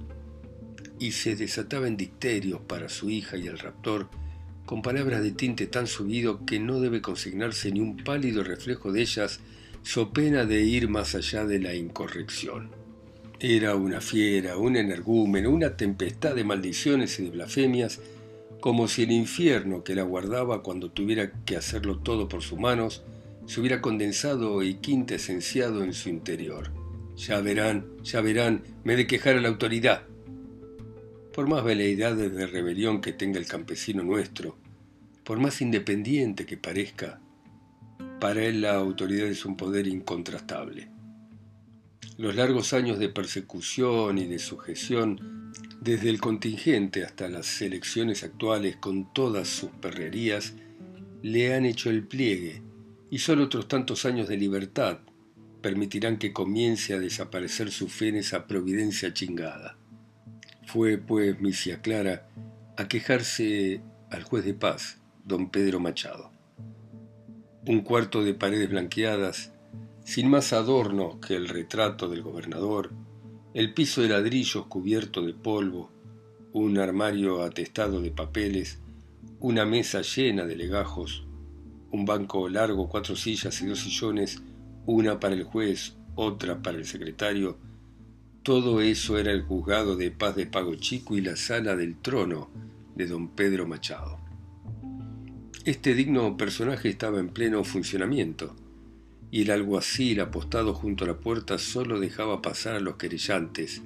Y 0.98 1.12
se 1.12 1.36
desataba 1.36 1.88
en 1.88 1.96
dicterios 1.96 2.60
para 2.60 2.88
su 2.88 3.10
hija 3.10 3.36
y 3.36 3.46
el 3.46 3.58
raptor, 3.58 4.08
con 4.66 4.82
palabras 4.82 5.22
de 5.22 5.32
tinte 5.32 5.66
tan 5.66 5.86
subido 5.86 6.44
que 6.44 6.60
no 6.60 6.80
debe 6.80 7.00
consignarse 7.00 7.72
ni 7.72 7.80
un 7.80 7.96
pálido 7.96 8.44
reflejo 8.44 8.92
de 8.92 9.02
ellas, 9.02 9.40
so 9.82 10.12
pena 10.12 10.44
de 10.44 10.62
ir 10.62 10.88
más 10.88 11.14
allá 11.14 11.44
de 11.44 11.58
la 11.58 11.74
incorrección. 11.74 12.70
Era 13.38 13.74
una 13.74 14.00
fiera, 14.00 14.58
un 14.58 14.76
energúmeno, 14.76 15.50
una 15.50 15.76
tempestad 15.76 16.34
de 16.34 16.44
maldiciones 16.44 17.18
y 17.18 17.24
de 17.24 17.30
blasfemias, 17.30 18.00
como 18.60 18.88
si 18.88 19.04
el 19.04 19.12
infierno 19.12 19.82
que 19.82 19.94
la 19.94 20.02
guardaba 20.02 20.62
cuando 20.62 20.90
tuviera 20.90 21.32
que 21.44 21.56
hacerlo 21.56 21.98
todo 21.98 22.28
por 22.28 22.42
sus 22.42 22.58
manos 22.58 23.02
se 23.46 23.60
hubiera 23.60 23.80
condensado 23.80 24.62
y 24.62 24.74
quintesenciado 24.74 25.82
en 25.82 25.94
su 25.94 26.08
interior. 26.08 26.70
Ya 27.16 27.40
verán, 27.40 27.86
ya 28.02 28.20
verán, 28.20 28.62
me 28.84 28.96
de 28.96 29.06
quejar 29.06 29.36
a 29.36 29.40
la 29.40 29.48
autoridad. 29.48 30.02
Por 31.34 31.48
más 31.48 31.64
veleidades 31.64 32.34
de 32.34 32.46
rebelión 32.46 33.00
que 33.00 33.12
tenga 33.12 33.38
el 33.38 33.46
campesino 33.46 34.02
nuestro, 34.02 34.56
por 35.24 35.38
más 35.38 35.60
independiente 35.62 36.44
que 36.44 36.56
parezca, 36.56 37.20
para 38.20 38.44
él 38.44 38.60
la 38.60 38.74
autoridad 38.74 39.26
es 39.26 39.44
un 39.44 39.56
poder 39.56 39.86
incontrastable. 39.86 40.88
Los 42.18 42.36
largos 42.36 42.74
años 42.74 42.98
de 42.98 43.08
persecución 43.08 44.18
y 44.18 44.26
de 44.26 44.38
sujeción, 44.38 45.52
desde 45.80 46.10
el 46.10 46.20
contingente 46.20 47.02
hasta 47.02 47.28
las 47.28 47.62
elecciones 47.62 48.22
actuales 48.22 48.76
con 48.76 49.12
todas 49.14 49.48
sus 49.48 49.70
perrerías, 49.70 50.52
le 51.22 51.54
han 51.54 51.64
hecho 51.64 51.88
el 51.88 52.06
pliegue, 52.06 52.62
y 53.10 53.18
solo 53.18 53.44
otros 53.44 53.68
tantos 53.68 54.04
años 54.04 54.28
de 54.28 54.36
libertad 54.36 54.98
permitirán 55.62 56.18
que 56.18 56.32
comience 56.32 56.94
a 56.94 56.98
desaparecer 56.98 57.70
su 57.70 57.88
fe 57.88 58.08
en 58.08 58.16
esa 58.16 58.46
providencia 58.46 59.12
chingada. 59.12 59.76
Fue, 60.66 60.98
pues, 60.98 61.40
misia 61.40 61.80
Clara 61.82 62.28
a 62.76 62.86
quejarse 62.86 63.80
al 64.10 64.22
juez 64.24 64.44
de 64.44 64.54
paz, 64.54 64.98
don 65.24 65.50
Pedro 65.50 65.80
Machado. 65.80 66.29
Un 67.66 67.82
cuarto 67.82 68.24
de 68.24 68.32
paredes 68.32 68.70
blanqueadas, 68.70 69.52
sin 70.02 70.30
más 70.30 70.54
adorno 70.54 71.20
que 71.20 71.36
el 71.36 71.46
retrato 71.46 72.08
del 72.08 72.22
gobernador, 72.22 72.90
el 73.52 73.74
piso 73.74 74.00
de 74.00 74.08
ladrillos 74.08 74.64
cubierto 74.66 75.20
de 75.20 75.34
polvo, 75.34 75.90
un 76.52 76.78
armario 76.78 77.42
atestado 77.42 78.00
de 78.00 78.12
papeles, 78.12 78.80
una 79.40 79.66
mesa 79.66 80.00
llena 80.00 80.46
de 80.46 80.56
legajos, 80.56 81.26
un 81.90 82.06
banco 82.06 82.48
largo, 82.48 82.88
cuatro 82.88 83.14
sillas 83.14 83.60
y 83.60 83.66
dos 83.66 83.80
sillones, 83.80 84.42
una 84.86 85.20
para 85.20 85.34
el 85.34 85.44
juez, 85.44 85.96
otra 86.14 86.62
para 86.62 86.78
el 86.78 86.86
secretario. 86.86 87.58
Todo 88.42 88.80
eso 88.80 89.18
era 89.18 89.32
el 89.32 89.42
juzgado 89.42 89.96
de 89.96 90.10
paz 90.10 90.34
de 90.34 90.46
Pago 90.46 90.76
Chico 90.76 91.14
y 91.14 91.20
la 91.20 91.36
sala 91.36 91.76
del 91.76 92.00
trono 92.00 92.48
de 92.94 93.06
don 93.06 93.28
Pedro 93.28 93.66
Machado. 93.66 94.19
Este 95.66 95.94
digno 95.94 96.38
personaje 96.38 96.88
estaba 96.88 97.20
en 97.20 97.28
pleno 97.28 97.64
funcionamiento 97.64 98.56
y 99.30 99.42
el 99.42 99.50
alguacil 99.50 100.20
apostado 100.20 100.72
junto 100.72 101.04
a 101.04 101.08
la 101.08 101.20
puerta 101.20 101.58
solo 101.58 102.00
dejaba 102.00 102.40
pasar 102.40 102.76
a 102.76 102.80
los 102.80 102.96
querellantes 102.96 103.82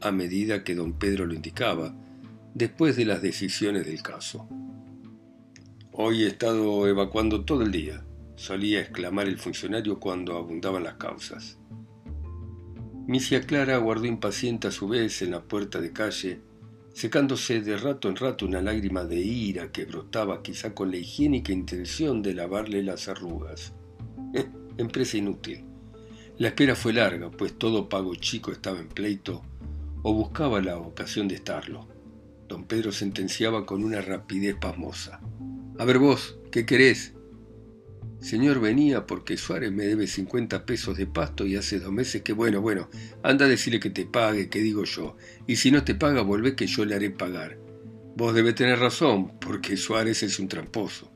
a 0.00 0.12
medida 0.12 0.62
que 0.62 0.76
don 0.76 0.92
Pedro 0.92 1.26
lo 1.26 1.34
indicaba, 1.34 1.96
después 2.54 2.94
de 2.94 3.06
las 3.06 3.22
decisiones 3.22 3.86
del 3.86 4.02
caso. 4.02 4.48
Hoy 5.90 6.22
he 6.22 6.28
estado 6.28 6.86
evacuando 6.86 7.44
todo 7.44 7.62
el 7.62 7.72
día, 7.72 8.04
solía 8.36 8.80
exclamar 8.80 9.26
el 9.26 9.38
funcionario 9.38 9.98
cuando 9.98 10.36
abundaban 10.36 10.84
las 10.84 10.94
causas. 10.94 11.58
Misia 13.08 13.40
Clara 13.40 13.74
aguardó 13.74 14.06
impaciente 14.06 14.68
a 14.68 14.70
su 14.70 14.86
vez 14.86 15.22
en 15.22 15.32
la 15.32 15.42
puerta 15.42 15.80
de 15.80 15.92
calle, 15.92 16.40
secándose 16.96 17.60
de 17.60 17.76
rato 17.76 18.08
en 18.08 18.16
rato 18.16 18.46
una 18.46 18.62
lágrima 18.62 19.04
de 19.04 19.20
ira 19.20 19.70
que 19.70 19.84
brotaba 19.84 20.42
quizá 20.42 20.72
con 20.72 20.90
la 20.90 20.96
higiénica 20.96 21.52
intención 21.52 22.22
de 22.22 22.32
lavarle 22.32 22.82
las 22.82 23.06
arrugas. 23.08 23.74
empresa 24.78 25.18
inútil. 25.18 25.66
La 26.38 26.48
espera 26.48 26.74
fue 26.74 26.94
larga, 26.94 27.30
pues 27.30 27.52
todo 27.58 27.90
pago 27.90 28.14
chico 28.14 28.50
estaba 28.50 28.78
en 28.78 28.88
pleito 28.88 29.42
o 30.02 30.14
buscaba 30.14 30.62
la 30.62 30.78
ocasión 30.78 31.28
de 31.28 31.34
estarlo. 31.34 31.86
Don 32.48 32.64
Pedro 32.64 32.92
sentenciaba 32.92 33.66
con 33.66 33.84
una 33.84 34.00
rapidez 34.00 34.56
pasmosa. 34.58 35.20
A 35.78 35.84
ver 35.84 35.98
vos, 35.98 36.38
¿qué 36.50 36.64
querés? 36.64 37.12
Señor, 38.20 38.60
venía 38.60 39.06
porque 39.06 39.36
Suárez 39.36 39.72
me 39.72 39.84
debe 39.84 40.06
50 40.06 40.64
pesos 40.64 40.96
de 40.96 41.06
pasto 41.06 41.46
y 41.46 41.56
hace 41.56 41.78
dos 41.78 41.92
meses 41.92 42.22
que, 42.22 42.32
bueno, 42.32 42.60
bueno, 42.60 42.88
anda 43.22 43.44
a 43.44 43.48
decirle 43.48 43.78
que 43.78 43.90
te 43.90 44.06
pague, 44.06 44.48
que 44.48 44.60
digo 44.60 44.84
yo. 44.84 45.16
Y 45.46 45.56
si 45.56 45.70
no 45.70 45.84
te 45.84 45.94
paga, 45.94 46.22
volvé 46.22 46.56
que 46.56 46.66
yo 46.66 46.84
le 46.84 46.94
haré 46.94 47.10
pagar. 47.10 47.58
Vos 48.16 48.34
debe 48.34 48.54
tener 48.54 48.78
razón, 48.78 49.38
porque 49.38 49.76
Suárez 49.76 50.22
es 50.22 50.38
un 50.38 50.48
tramposo. 50.48 51.12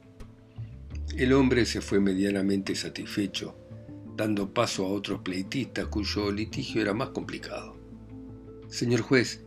El 1.17 1.33
hombre 1.33 1.65
se 1.65 1.81
fue 1.81 1.99
medianamente 1.99 2.75
satisfecho, 2.75 3.57
dando 4.17 4.53
paso 4.53 4.85
a 4.85 4.91
otros 4.91 5.23
pleitistas 5.23 5.87
cuyo 5.87 6.31
litigio 6.31 6.83
era 6.83 6.93
más 6.93 7.09
complicado. 7.09 7.77
Señor 8.69 9.01
juez, 9.01 9.43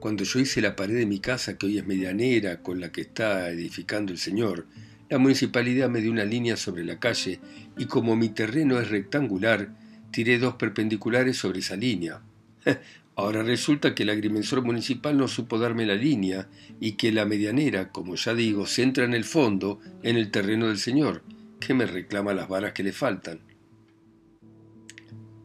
cuando 0.00 0.24
yo 0.24 0.40
hice 0.40 0.60
la 0.60 0.74
pared 0.74 0.96
de 0.96 1.06
mi 1.06 1.20
casa, 1.20 1.56
que 1.56 1.66
hoy 1.66 1.78
es 1.78 1.86
medianera, 1.86 2.60
con 2.60 2.80
la 2.80 2.90
que 2.90 3.02
está 3.02 3.48
edificando 3.50 4.12
el 4.12 4.18
señor, 4.18 4.66
la 5.12 5.18
municipalidad 5.18 5.90
me 5.90 6.00
dio 6.00 6.10
una 6.10 6.24
línea 6.24 6.56
sobre 6.56 6.84
la 6.84 6.98
calle 6.98 7.38
y 7.76 7.84
como 7.84 8.16
mi 8.16 8.30
terreno 8.30 8.80
es 8.80 8.88
rectangular, 8.88 9.68
tiré 10.10 10.38
dos 10.38 10.54
perpendiculares 10.54 11.36
sobre 11.36 11.58
esa 11.58 11.76
línea. 11.76 12.22
Ahora 13.14 13.42
resulta 13.42 13.94
que 13.94 14.04
el 14.04 14.08
agrimensor 14.08 14.62
municipal 14.62 15.18
no 15.18 15.28
supo 15.28 15.58
darme 15.58 15.84
la 15.84 15.96
línea 15.96 16.48
y 16.80 16.92
que 16.92 17.12
la 17.12 17.26
medianera, 17.26 17.90
como 17.90 18.14
ya 18.14 18.32
digo, 18.32 18.64
se 18.64 18.84
entra 18.84 19.04
en 19.04 19.12
el 19.12 19.24
fondo, 19.24 19.80
en 20.02 20.16
el 20.16 20.30
terreno 20.30 20.68
del 20.68 20.78
señor, 20.78 21.22
que 21.60 21.74
me 21.74 21.84
reclama 21.84 22.32
las 22.32 22.48
varas 22.48 22.72
que 22.72 22.82
le 22.82 22.92
faltan. 22.92 23.40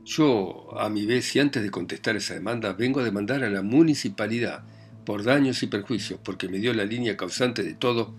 Yo, 0.06 0.80
a 0.80 0.88
mi 0.88 1.06
vez, 1.06 1.25
si 1.25 1.41
antes 1.41 1.62
de 1.62 1.71
contestar 1.71 2.15
esa 2.15 2.36
demanda, 2.36 2.71
vengo 2.71 3.01
a 3.01 3.03
demandar 3.03 3.43
a 3.43 3.49
la 3.49 3.63
municipalidad 3.63 4.63
por 5.06 5.23
daños 5.23 5.62
y 5.62 5.67
perjuicios, 5.67 6.21
porque 6.23 6.47
me 6.47 6.60
dio 6.60 6.73
la 6.73 6.86
línea 6.86 7.17
causante 7.17 7.63
de 7.63 7.73
todo, 7.73 8.15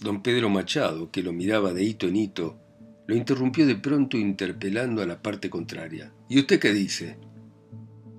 don 0.00 0.22
Pedro 0.22 0.48
Machado, 0.48 1.10
que 1.10 1.22
lo 1.22 1.32
miraba 1.32 1.72
de 1.72 1.82
hito 1.82 2.06
en 2.06 2.16
hito, 2.16 2.58
lo 3.06 3.16
interrumpió 3.16 3.66
de 3.66 3.76
pronto 3.76 4.16
interpelando 4.16 5.02
a 5.02 5.06
la 5.06 5.22
parte 5.22 5.48
contraria. 5.48 6.12
¿Y 6.28 6.38
usted 6.38 6.60
qué 6.60 6.72
dice? 6.72 7.16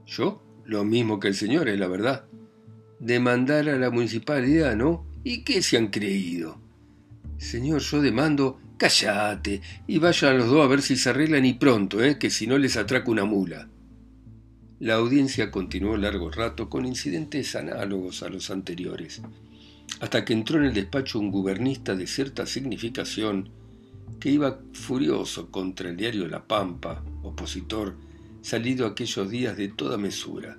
¿Yo? 0.06 0.44
Lo 0.66 0.84
mismo 0.84 1.20
que 1.20 1.28
el 1.28 1.36
señor, 1.36 1.70
es 1.70 1.80
la 1.80 1.88
verdad. 1.88 2.26
Demandar 3.00 3.70
a 3.70 3.78
la 3.78 3.92
municipalidad, 3.92 4.76
¿no? 4.76 5.06
¿Y 5.24 5.44
qué 5.44 5.62
se 5.62 5.78
han 5.78 5.88
creído? 5.88 6.60
Señor, 7.38 7.82
yo 7.82 8.02
demando, 8.02 8.60
cállate, 8.78 9.62
y 9.88 10.00
vayan 10.00 10.38
los 10.38 10.50
dos 10.50 10.66
a 10.66 10.68
ver 10.68 10.82
si 10.82 10.96
se 10.96 11.10
arreglan 11.10 11.46
y 11.46 11.54
pronto, 11.54 12.04
¿eh? 12.04 12.18
que 12.18 12.30
si 12.30 12.48
no 12.48 12.58
les 12.58 12.76
atraco 12.76 13.12
una 13.12 13.26
mula. 13.26 13.70
La 14.80 14.96
audiencia 14.96 15.52
continuó 15.52 15.98
largo 15.98 16.32
rato 16.32 16.70
con 16.70 16.86
incidentes 16.86 17.56
análogos 17.56 18.24
a 18.24 18.30
los 18.30 18.50
anteriores, 18.50 19.22
hasta 20.00 20.24
que 20.24 20.34
entró 20.34 20.60
en 20.60 20.66
el 20.66 20.74
despacho 20.74 21.20
un 21.20 21.32
gubernista 21.32 21.96
de 21.96 22.08
cierta 22.08 22.46
significación 22.46 23.50
que 24.20 24.30
iba 24.30 24.60
furioso 24.74 25.52
contra 25.52 25.90
el 25.90 25.98
diario 25.98 26.28
La 26.28 26.46
Pampa, 26.46 27.04
opositor, 27.24 27.96
salido 28.42 28.86
aquellos 28.86 29.30
días 29.30 29.58
de 29.58 29.70
toda 29.70 29.98
mesura. 29.98 30.58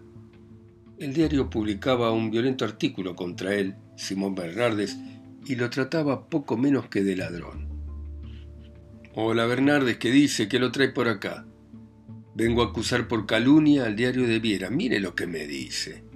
El 0.99 1.15
diario 1.15 1.49
publicaba 1.49 2.13
un 2.13 2.31
violento 2.31 2.65
artículo 2.65 3.17
contra 3.17 3.55
él, 3.55 3.75
Simón 3.97 4.35
Bernardes, 4.35 4.99
y 5.47 5.57
lo 5.57 5.71
trataba 5.71 6.29
poco 6.29 6.57
menos 6.57 6.89
que 6.89 7.03
de 7.03 7.17
ladrón. 7.17 7.69
Hola 9.15 9.47
Bernardes, 9.47 9.97
que 9.97 10.11
dice 10.11 10.49
que 10.49 10.59
lo 10.59 10.71
trae 10.71 10.91
por 10.91 11.09
acá. 11.09 11.47
Vengo 12.35 12.63
a 12.63 12.67
acusar 12.67 13.09
por 13.09 13.27
calumnia 13.27 13.87
al 13.87 13.97
diario 13.97 14.27
de 14.27 14.39
Viera. 14.39 14.71
Mire 14.71 15.01
lo 15.01 15.15
que 15.15 15.27
me 15.27 15.47
dice. 15.47 16.10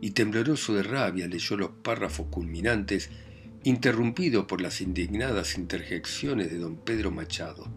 Y 0.00 0.10
tembloroso 0.10 0.74
de 0.74 0.82
rabia 0.82 1.26
leyó 1.26 1.56
los 1.56 1.70
párrafos 1.82 2.26
culminantes, 2.30 3.10
interrumpido 3.64 4.46
por 4.46 4.60
las 4.60 4.80
indignadas 4.80 5.58
interjecciones 5.58 6.50
de 6.50 6.58
don 6.58 6.76
Pedro 6.76 7.10
Machado. 7.10 7.68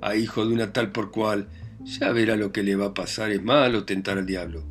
a 0.00 0.16
hijo 0.16 0.46
de 0.46 0.52
una 0.52 0.72
tal 0.72 0.90
por 0.90 1.10
cual, 1.10 1.48
ya 1.84 2.12
verá 2.12 2.36
lo 2.36 2.52
que 2.52 2.62
le 2.62 2.76
va 2.76 2.86
a 2.86 2.94
pasar, 2.94 3.30
es 3.30 3.42
malo 3.42 3.84
tentar 3.84 4.18
al 4.18 4.26
diablo. 4.26 4.64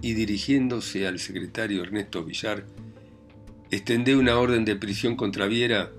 Y 0.00 0.14
dirigiéndose 0.14 1.06
al 1.06 1.18
secretario 1.18 1.82
Ernesto 1.82 2.24
Villar, 2.24 2.66
extendé 3.70 4.14
una 4.16 4.38
orden 4.38 4.64
de 4.64 4.76
prisión 4.76 5.16
contra 5.16 5.46
Viera. 5.46 5.90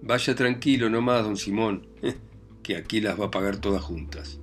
Vaya 0.00 0.34
tranquilo 0.34 0.88
nomás, 0.88 1.24
don 1.24 1.36
Simón, 1.36 1.86
que 2.62 2.76
aquí 2.76 3.00
las 3.00 3.20
va 3.20 3.26
a 3.26 3.30
pagar 3.30 3.58
todas 3.58 3.82
juntas. 3.82 4.40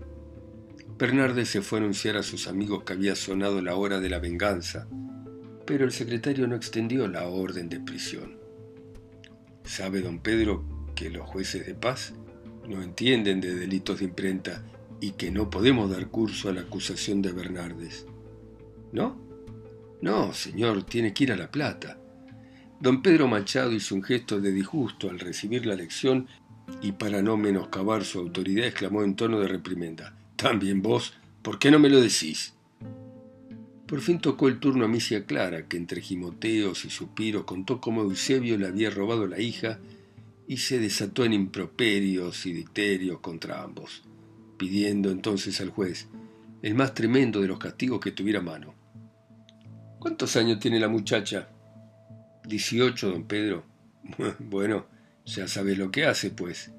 Bernardes 1.01 1.49
se 1.49 1.63
fue 1.63 1.79
a 1.79 1.81
anunciar 1.81 2.15
a 2.15 2.21
sus 2.21 2.47
amigos 2.47 2.83
que 2.83 2.93
había 2.93 3.15
sonado 3.15 3.59
la 3.59 3.73
hora 3.73 3.99
de 3.99 4.07
la 4.07 4.19
venganza, 4.19 4.87
pero 5.65 5.83
el 5.83 5.91
secretario 5.91 6.45
no 6.45 6.55
extendió 6.55 7.07
la 7.07 7.27
orden 7.27 7.69
de 7.69 7.79
prisión. 7.79 8.37
¿Sabe 9.63 10.01
don 10.01 10.19
Pedro 10.19 10.63
que 10.93 11.09
los 11.09 11.27
jueces 11.27 11.65
de 11.65 11.73
paz 11.73 12.13
no 12.69 12.83
entienden 12.83 13.41
de 13.41 13.55
delitos 13.55 13.97
de 13.97 14.05
imprenta 14.05 14.63
y 14.99 15.13
que 15.13 15.31
no 15.31 15.49
podemos 15.49 15.89
dar 15.89 16.09
curso 16.09 16.49
a 16.49 16.53
la 16.53 16.61
acusación 16.61 17.23
de 17.23 17.31
Bernardes. 17.31 18.05
¿No? 18.91 19.19
No, 20.03 20.33
señor, 20.33 20.83
tiene 20.83 21.15
que 21.15 21.23
ir 21.23 21.31
a 21.31 21.35
La 21.35 21.49
Plata. 21.49 21.97
Don 22.79 23.01
Pedro 23.01 23.27
Machado 23.27 23.71
hizo 23.71 23.95
un 23.95 24.03
gesto 24.03 24.39
de 24.39 24.51
disgusto 24.51 25.09
al 25.09 25.17
recibir 25.17 25.65
la 25.65 25.73
lección 25.73 26.27
y 26.79 26.91
para 26.91 27.23
no 27.23 27.37
menoscabar 27.37 28.05
su 28.05 28.19
autoridad 28.19 28.67
exclamó 28.67 29.01
en 29.01 29.15
tono 29.15 29.39
de 29.39 29.47
reprimenda. 29.47 30.20
También 30.41 30.82
vos, 30.82 31.13
¿Por 31.43 31.60
qué 31.60 31.69
no 31.69 31.77
me 31.77 31.89
lo 31.89 32.01
decís? 32.01 32.54
Por 33.86 34.01
fin 34.01 34.19
tocó 34.19 34.47
el 34.47 34.60
turno 34.60 34.86
a 34.86 34.88
Misia 34.88 35.25
Clara, 35.25 35.67
que 35.67 35.77
entre 35.77 36.01
gimoteos 36.01 36.84
y 36.86 36.89
suspiros 36.89 37.43
contó 37.45 37.80
cómo 37.80 38.01
Eusebio 38.01 38.58
le 38.58 38.65
había 38.65 38.89
robado 38.89 39.27
la 39.27 39.39
hija 39.39 39.80
y 40.47 40.58
se 40.58 40.80
desató 40.80 41.25
en 41.25 41.34
improperios 41.34 42.45
y 42.47 42.54
dicterios 42.54 43.19
contra 43.19 43.62
ambos, 43.62 44.01
pidiendo 44.58 45.12
entonces 45.12 45.62
al 45.62 45.69
juez 45.69 46.08
el 46.63 46.73
más 46.73 46.95
tremendo 46.95 47.41
de 47.41 47.47
los 47.47 47.60
castigos 47.60 47.99
que 47.99 48.12
tuviera 48.12 48.39
a 48.39 48.43
mano. 48.43 48.73
¿Cuántos 49.99 50.36
años 50.38 50.60
tiene 50.60 50.80
la 50.80 50.88
muchacha? 50.88 51.49
Dieciocho, 52.45 53.12
don 53.12 53.25
Pedro. 53.25 53.63
Bueno, 54.39 54.88
ya 55.25 55.47
sabes 55.47 55.77
lo 55.77 55.91
que 55.91 56.06
hace, 56.06 56.32
pues. 56.32 56.71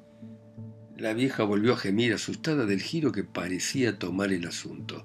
La 1.02 1.14
vieja 1.14 1.42
volvió 1.42 1.72
a 1.72 1.76
gemir 1.76 2.14
asustada 2.14 2.64
del 2.64 2.80
giro 2.80 3.10
que 3.10 3.24
parecía 3.24 3.98
tomar 3.98 4.32
el 4.32 4.46
asunto. 4.46 5.04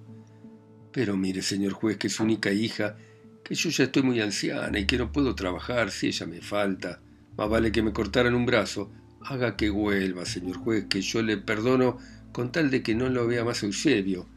Pero 0.91 1.17
mire, 1.17 1.41
señor 1.41 1.73
juez, 1.73 1.97
que 1.97 2.05
es 2.05 2.19
única 2.19 2.51
hija, 2.51 2.97
que 3.43 3.55
yo 3.55 3.71
ya 3.71 3.85
estoy 3.85 4.03
muy 4.03 4.21
anciana 4.21 4.77
y 4.77 4.85
que 4.85 4.99
no 4.99 5.11
puedo 5.11 5.33
trabajar 5.33 5.89
si 5.89 6.05
ella 6.05 6.27
me 6.27 6.39
falta. 6.39 7.01
Más 7.35 7.49
vale 7.49 7.71
que 7.71 7.81
me 7.81 7.93
cortaran 7.93 8.35
un 8.35 8.45
brazo. 8.45 8.91
Haga 9.21 9.57
que 9.57 9.71
vuelva, 9.71 10.27
señor 10.27 10.57
juez, 10.57 10.85
que 10.87 11.01
yo 11.01 11.23
le 11.23 11.37
perdono 11.37 11.97
con 12.31 12.51
tal 12.51 12.69
de 12.69 12.83
que 12.83 12.93
no 12.93 13.09
lo 13.09 13.25
vea 13.25 13.43
más 13.43 13.63
Eusebio, 13.63 14.27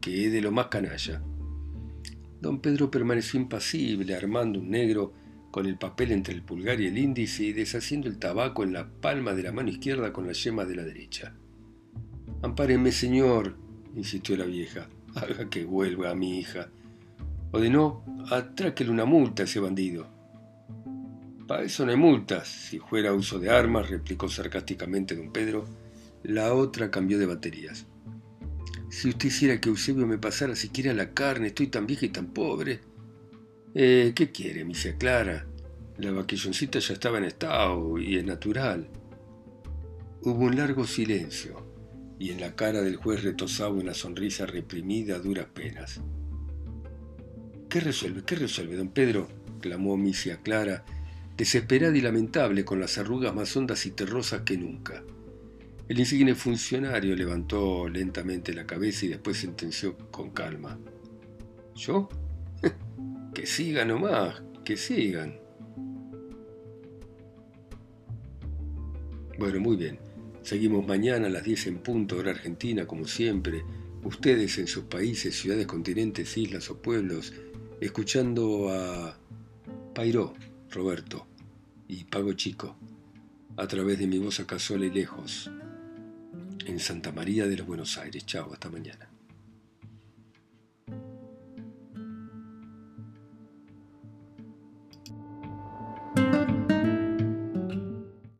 que 0.00 0.26
es 0.26 0.32
de 0.32 0.40
lo 0.40 0.50
más 0.50 0.66
canalla. 0.66 1.22
Don 2.40 2.60
Pedro 2.60 2.90
permaneció 2.90 3.38
impasible, 3.38 4.16
armando 4.16 4.58
un 4.58 4.68
negro 4.68 5.12
con 5.54 5.66
el 5.66 5.76
papel 5.76 6.10
entre 6.10 6.34
el 6.34 6.42
pulgar 6.42 6.80
y 6.80 6.88
el 6.88 6.98
índice 6.98 7.44
y 7.44 7.52
deshaciendo 7.52 8.08
el 8.08 8.18
tabaco 8.18 8.64
en 8.64 8.72
la 8.72 8.88
palma 8.88 9.34
de 9.34 9.44
la 9.44 9.52
mano 9.52 9.68
izquierda 9.68 10.12
con 10.12 10.26
la 10.26 10.32
yema 10.32 10.64
de 10.64 10.74
la 10.74 10.82
derecha. 10.82 11.32
Ampáreme, 12.42 12.90
señor, 12.90 13.56
insistió 13.94 14.36
la 14.36 14.46
vieja. 14.46 14.88
Haga 15.14 15.48
que 15.48 15.64
vuelva 15.64 16.10
a 16.10 16.16
mi 16.16 16.40
hija. 16.40 16.70
O 17.52 17.60
de 17.60 17.70
no, 17.70 18.04
atráquele 18.32 18.90
una 18.90 19.04
multa 19.04 19.42
a 19.42 19.44
ese 19.44 19.60
bandido. 19.60 20.08
Para 21.46 21.62
eso 21.62 21.84
no 21.84 21.92
hay 21.92 21.98
multas. 21.98 22.48
Si 22.48 22.80
fuera 22.80 23.12
uso 23.12 23.38
de 23.38 23.50
armas, 23.50 23.88
replicó 23.88 24.28
sarcásticamente 24.28 25.14
don 25.14 25.30
Pedro, 25.30 25.66
la 26.24 26.52
otra 26.52 26.90
cambió 26.90 27.16
de 27.16 27.26
baterías. 27.26 27.86
Si 28.90 29.08
usted 29.08 29.28
hiciera 29.28 29.60
que 29.60 29.68
Eusebio 29.68 30.04
me 30.04 30.18
pasara 30.18 30.56
siquiera 30.56 30.92
la 30.94 31.14
carne, 31.14 31.46
estoy 31.46 31.68
tan 31.68 31.86
vieja 31.86 32.06
y 32.06 32.08
tan 32.08 32.26
pobre. 32.26 32.80
Eh, 33.76 34.12
¿Qué 34.14 34.30
quiere, 34.30 34.64
misia 34.64 34.96
Clara? 34.96 35.46
La 35.98 36.12
vaquilloncita 36.12 36.78
ya 36.78 36.94
estaba 36.94 37.18
en 37.18 37.24
estado 37.24 37.98
y 37.98 38.16
es 38.16 38.24
natural. 38.24 38.88
Hubo 40.22 40.44
un 40.44 40.56
largo 40.56 40.86
silencio 40.86 41.66
y 42.20 42.30
en 42.30 42.40
la 42.40 42.54
cara 42.54 42.82
del 42.82 42.94
juez 42.94 43.24
retosaba 43.24 43.74
una 43.74 43.92
sonrisa 43.92 44.46
reprimida 44.46 45.16
a 45.16 45.18
duras 45.18 45.46
penas. 45.52 46.00
¿Qué 47.68 47.80
resuelve? 47.80 48.22
¿Qué 48.24 48.36
resuelve, 48.36 48.76
don 48.76 48.90
Pedro? 48.90 49.26
clamó 49.60 49.96
misia 49.96 50.40
Clara, 50.40 50.84
desesperada 51.36 51.96
y 51.96 52.00
lamentable, 52.00 52.64
con 52.64 52.78
las 52.78 52.96
arrugas 52.98 53.34
más 53.34 53.56
hondas 53.56 53.86
y 53.86 53.90
terrosas 53.90 54.42
que 54.42 54.56
nunca. 54.56 55.02
El 55.88 55.98
insigne 55.98 56.36
funcionario 56.36 57.16
levantó 57.16 57.88
lentamente 57.88 58.54
la 58.54 58.66
cabeza 58.66 59.06
y 59.06 59.08
después 59.08 59.36
sentenció 59.36 59.96
con 60.12 60.30
calma. 60.30 60.78
¿Yo? 61.74 62.08
Que 63.34 63.46
sigan 63.46 63.88
nomás, 63.88 64.42
que 64.64 64.76
sigan. 64.76 65.38
Bueno, 69.38 69.60
muy 69.60 69.76
bien. 69.76 69.98
Seguimos 70.42 70.86
mañana 70.86 71.26
a 71.26 71.30
las 71.30 71.42
10 71.42 71.66
en 71.66 71.78
punto, 71.78 72.18
hora 72.18 72.30
argentina, 72.30 72.86
como 72.86 73.06
siempre. 73.06 73.64
Ustedes 74.04 74.58
en 74.58 74.66
sus 74.66 74.84
países, 74.84 75.34
ciudades, 75.34 75.66
continentes, 75.66 76.36
islas 76.36 76.70
o 76.70 76.80
pueblos, 76.80 77.32
escuchando 77.80 78.68
a 78.70 79.18
Pairó, 79.94 80.34
Roberto, 80.70 81.26
y 81.88 82.04
Pago 82.04 82.34
Chico, 82.34 82.76
a 83.56 83.66
través 83.66 83.98
de 83.98 84.06
mi 84.06 84.18
voz 84.18 84.40
acá 84.40 84.58
sola 84.58 84.86
y 84.86 84.90
lejos, 84.90 85.50
en 86.66 86.78
Santa 86.78 87.12
María 87.12 87.46
de 87.46 87.56
los 87.56 87.66
Buenos 87.66 87.98
Aires. 87.98 88.24
Chao, 88.26 88.52
hasta 88.52 88.70
mañana. 88.70 89.13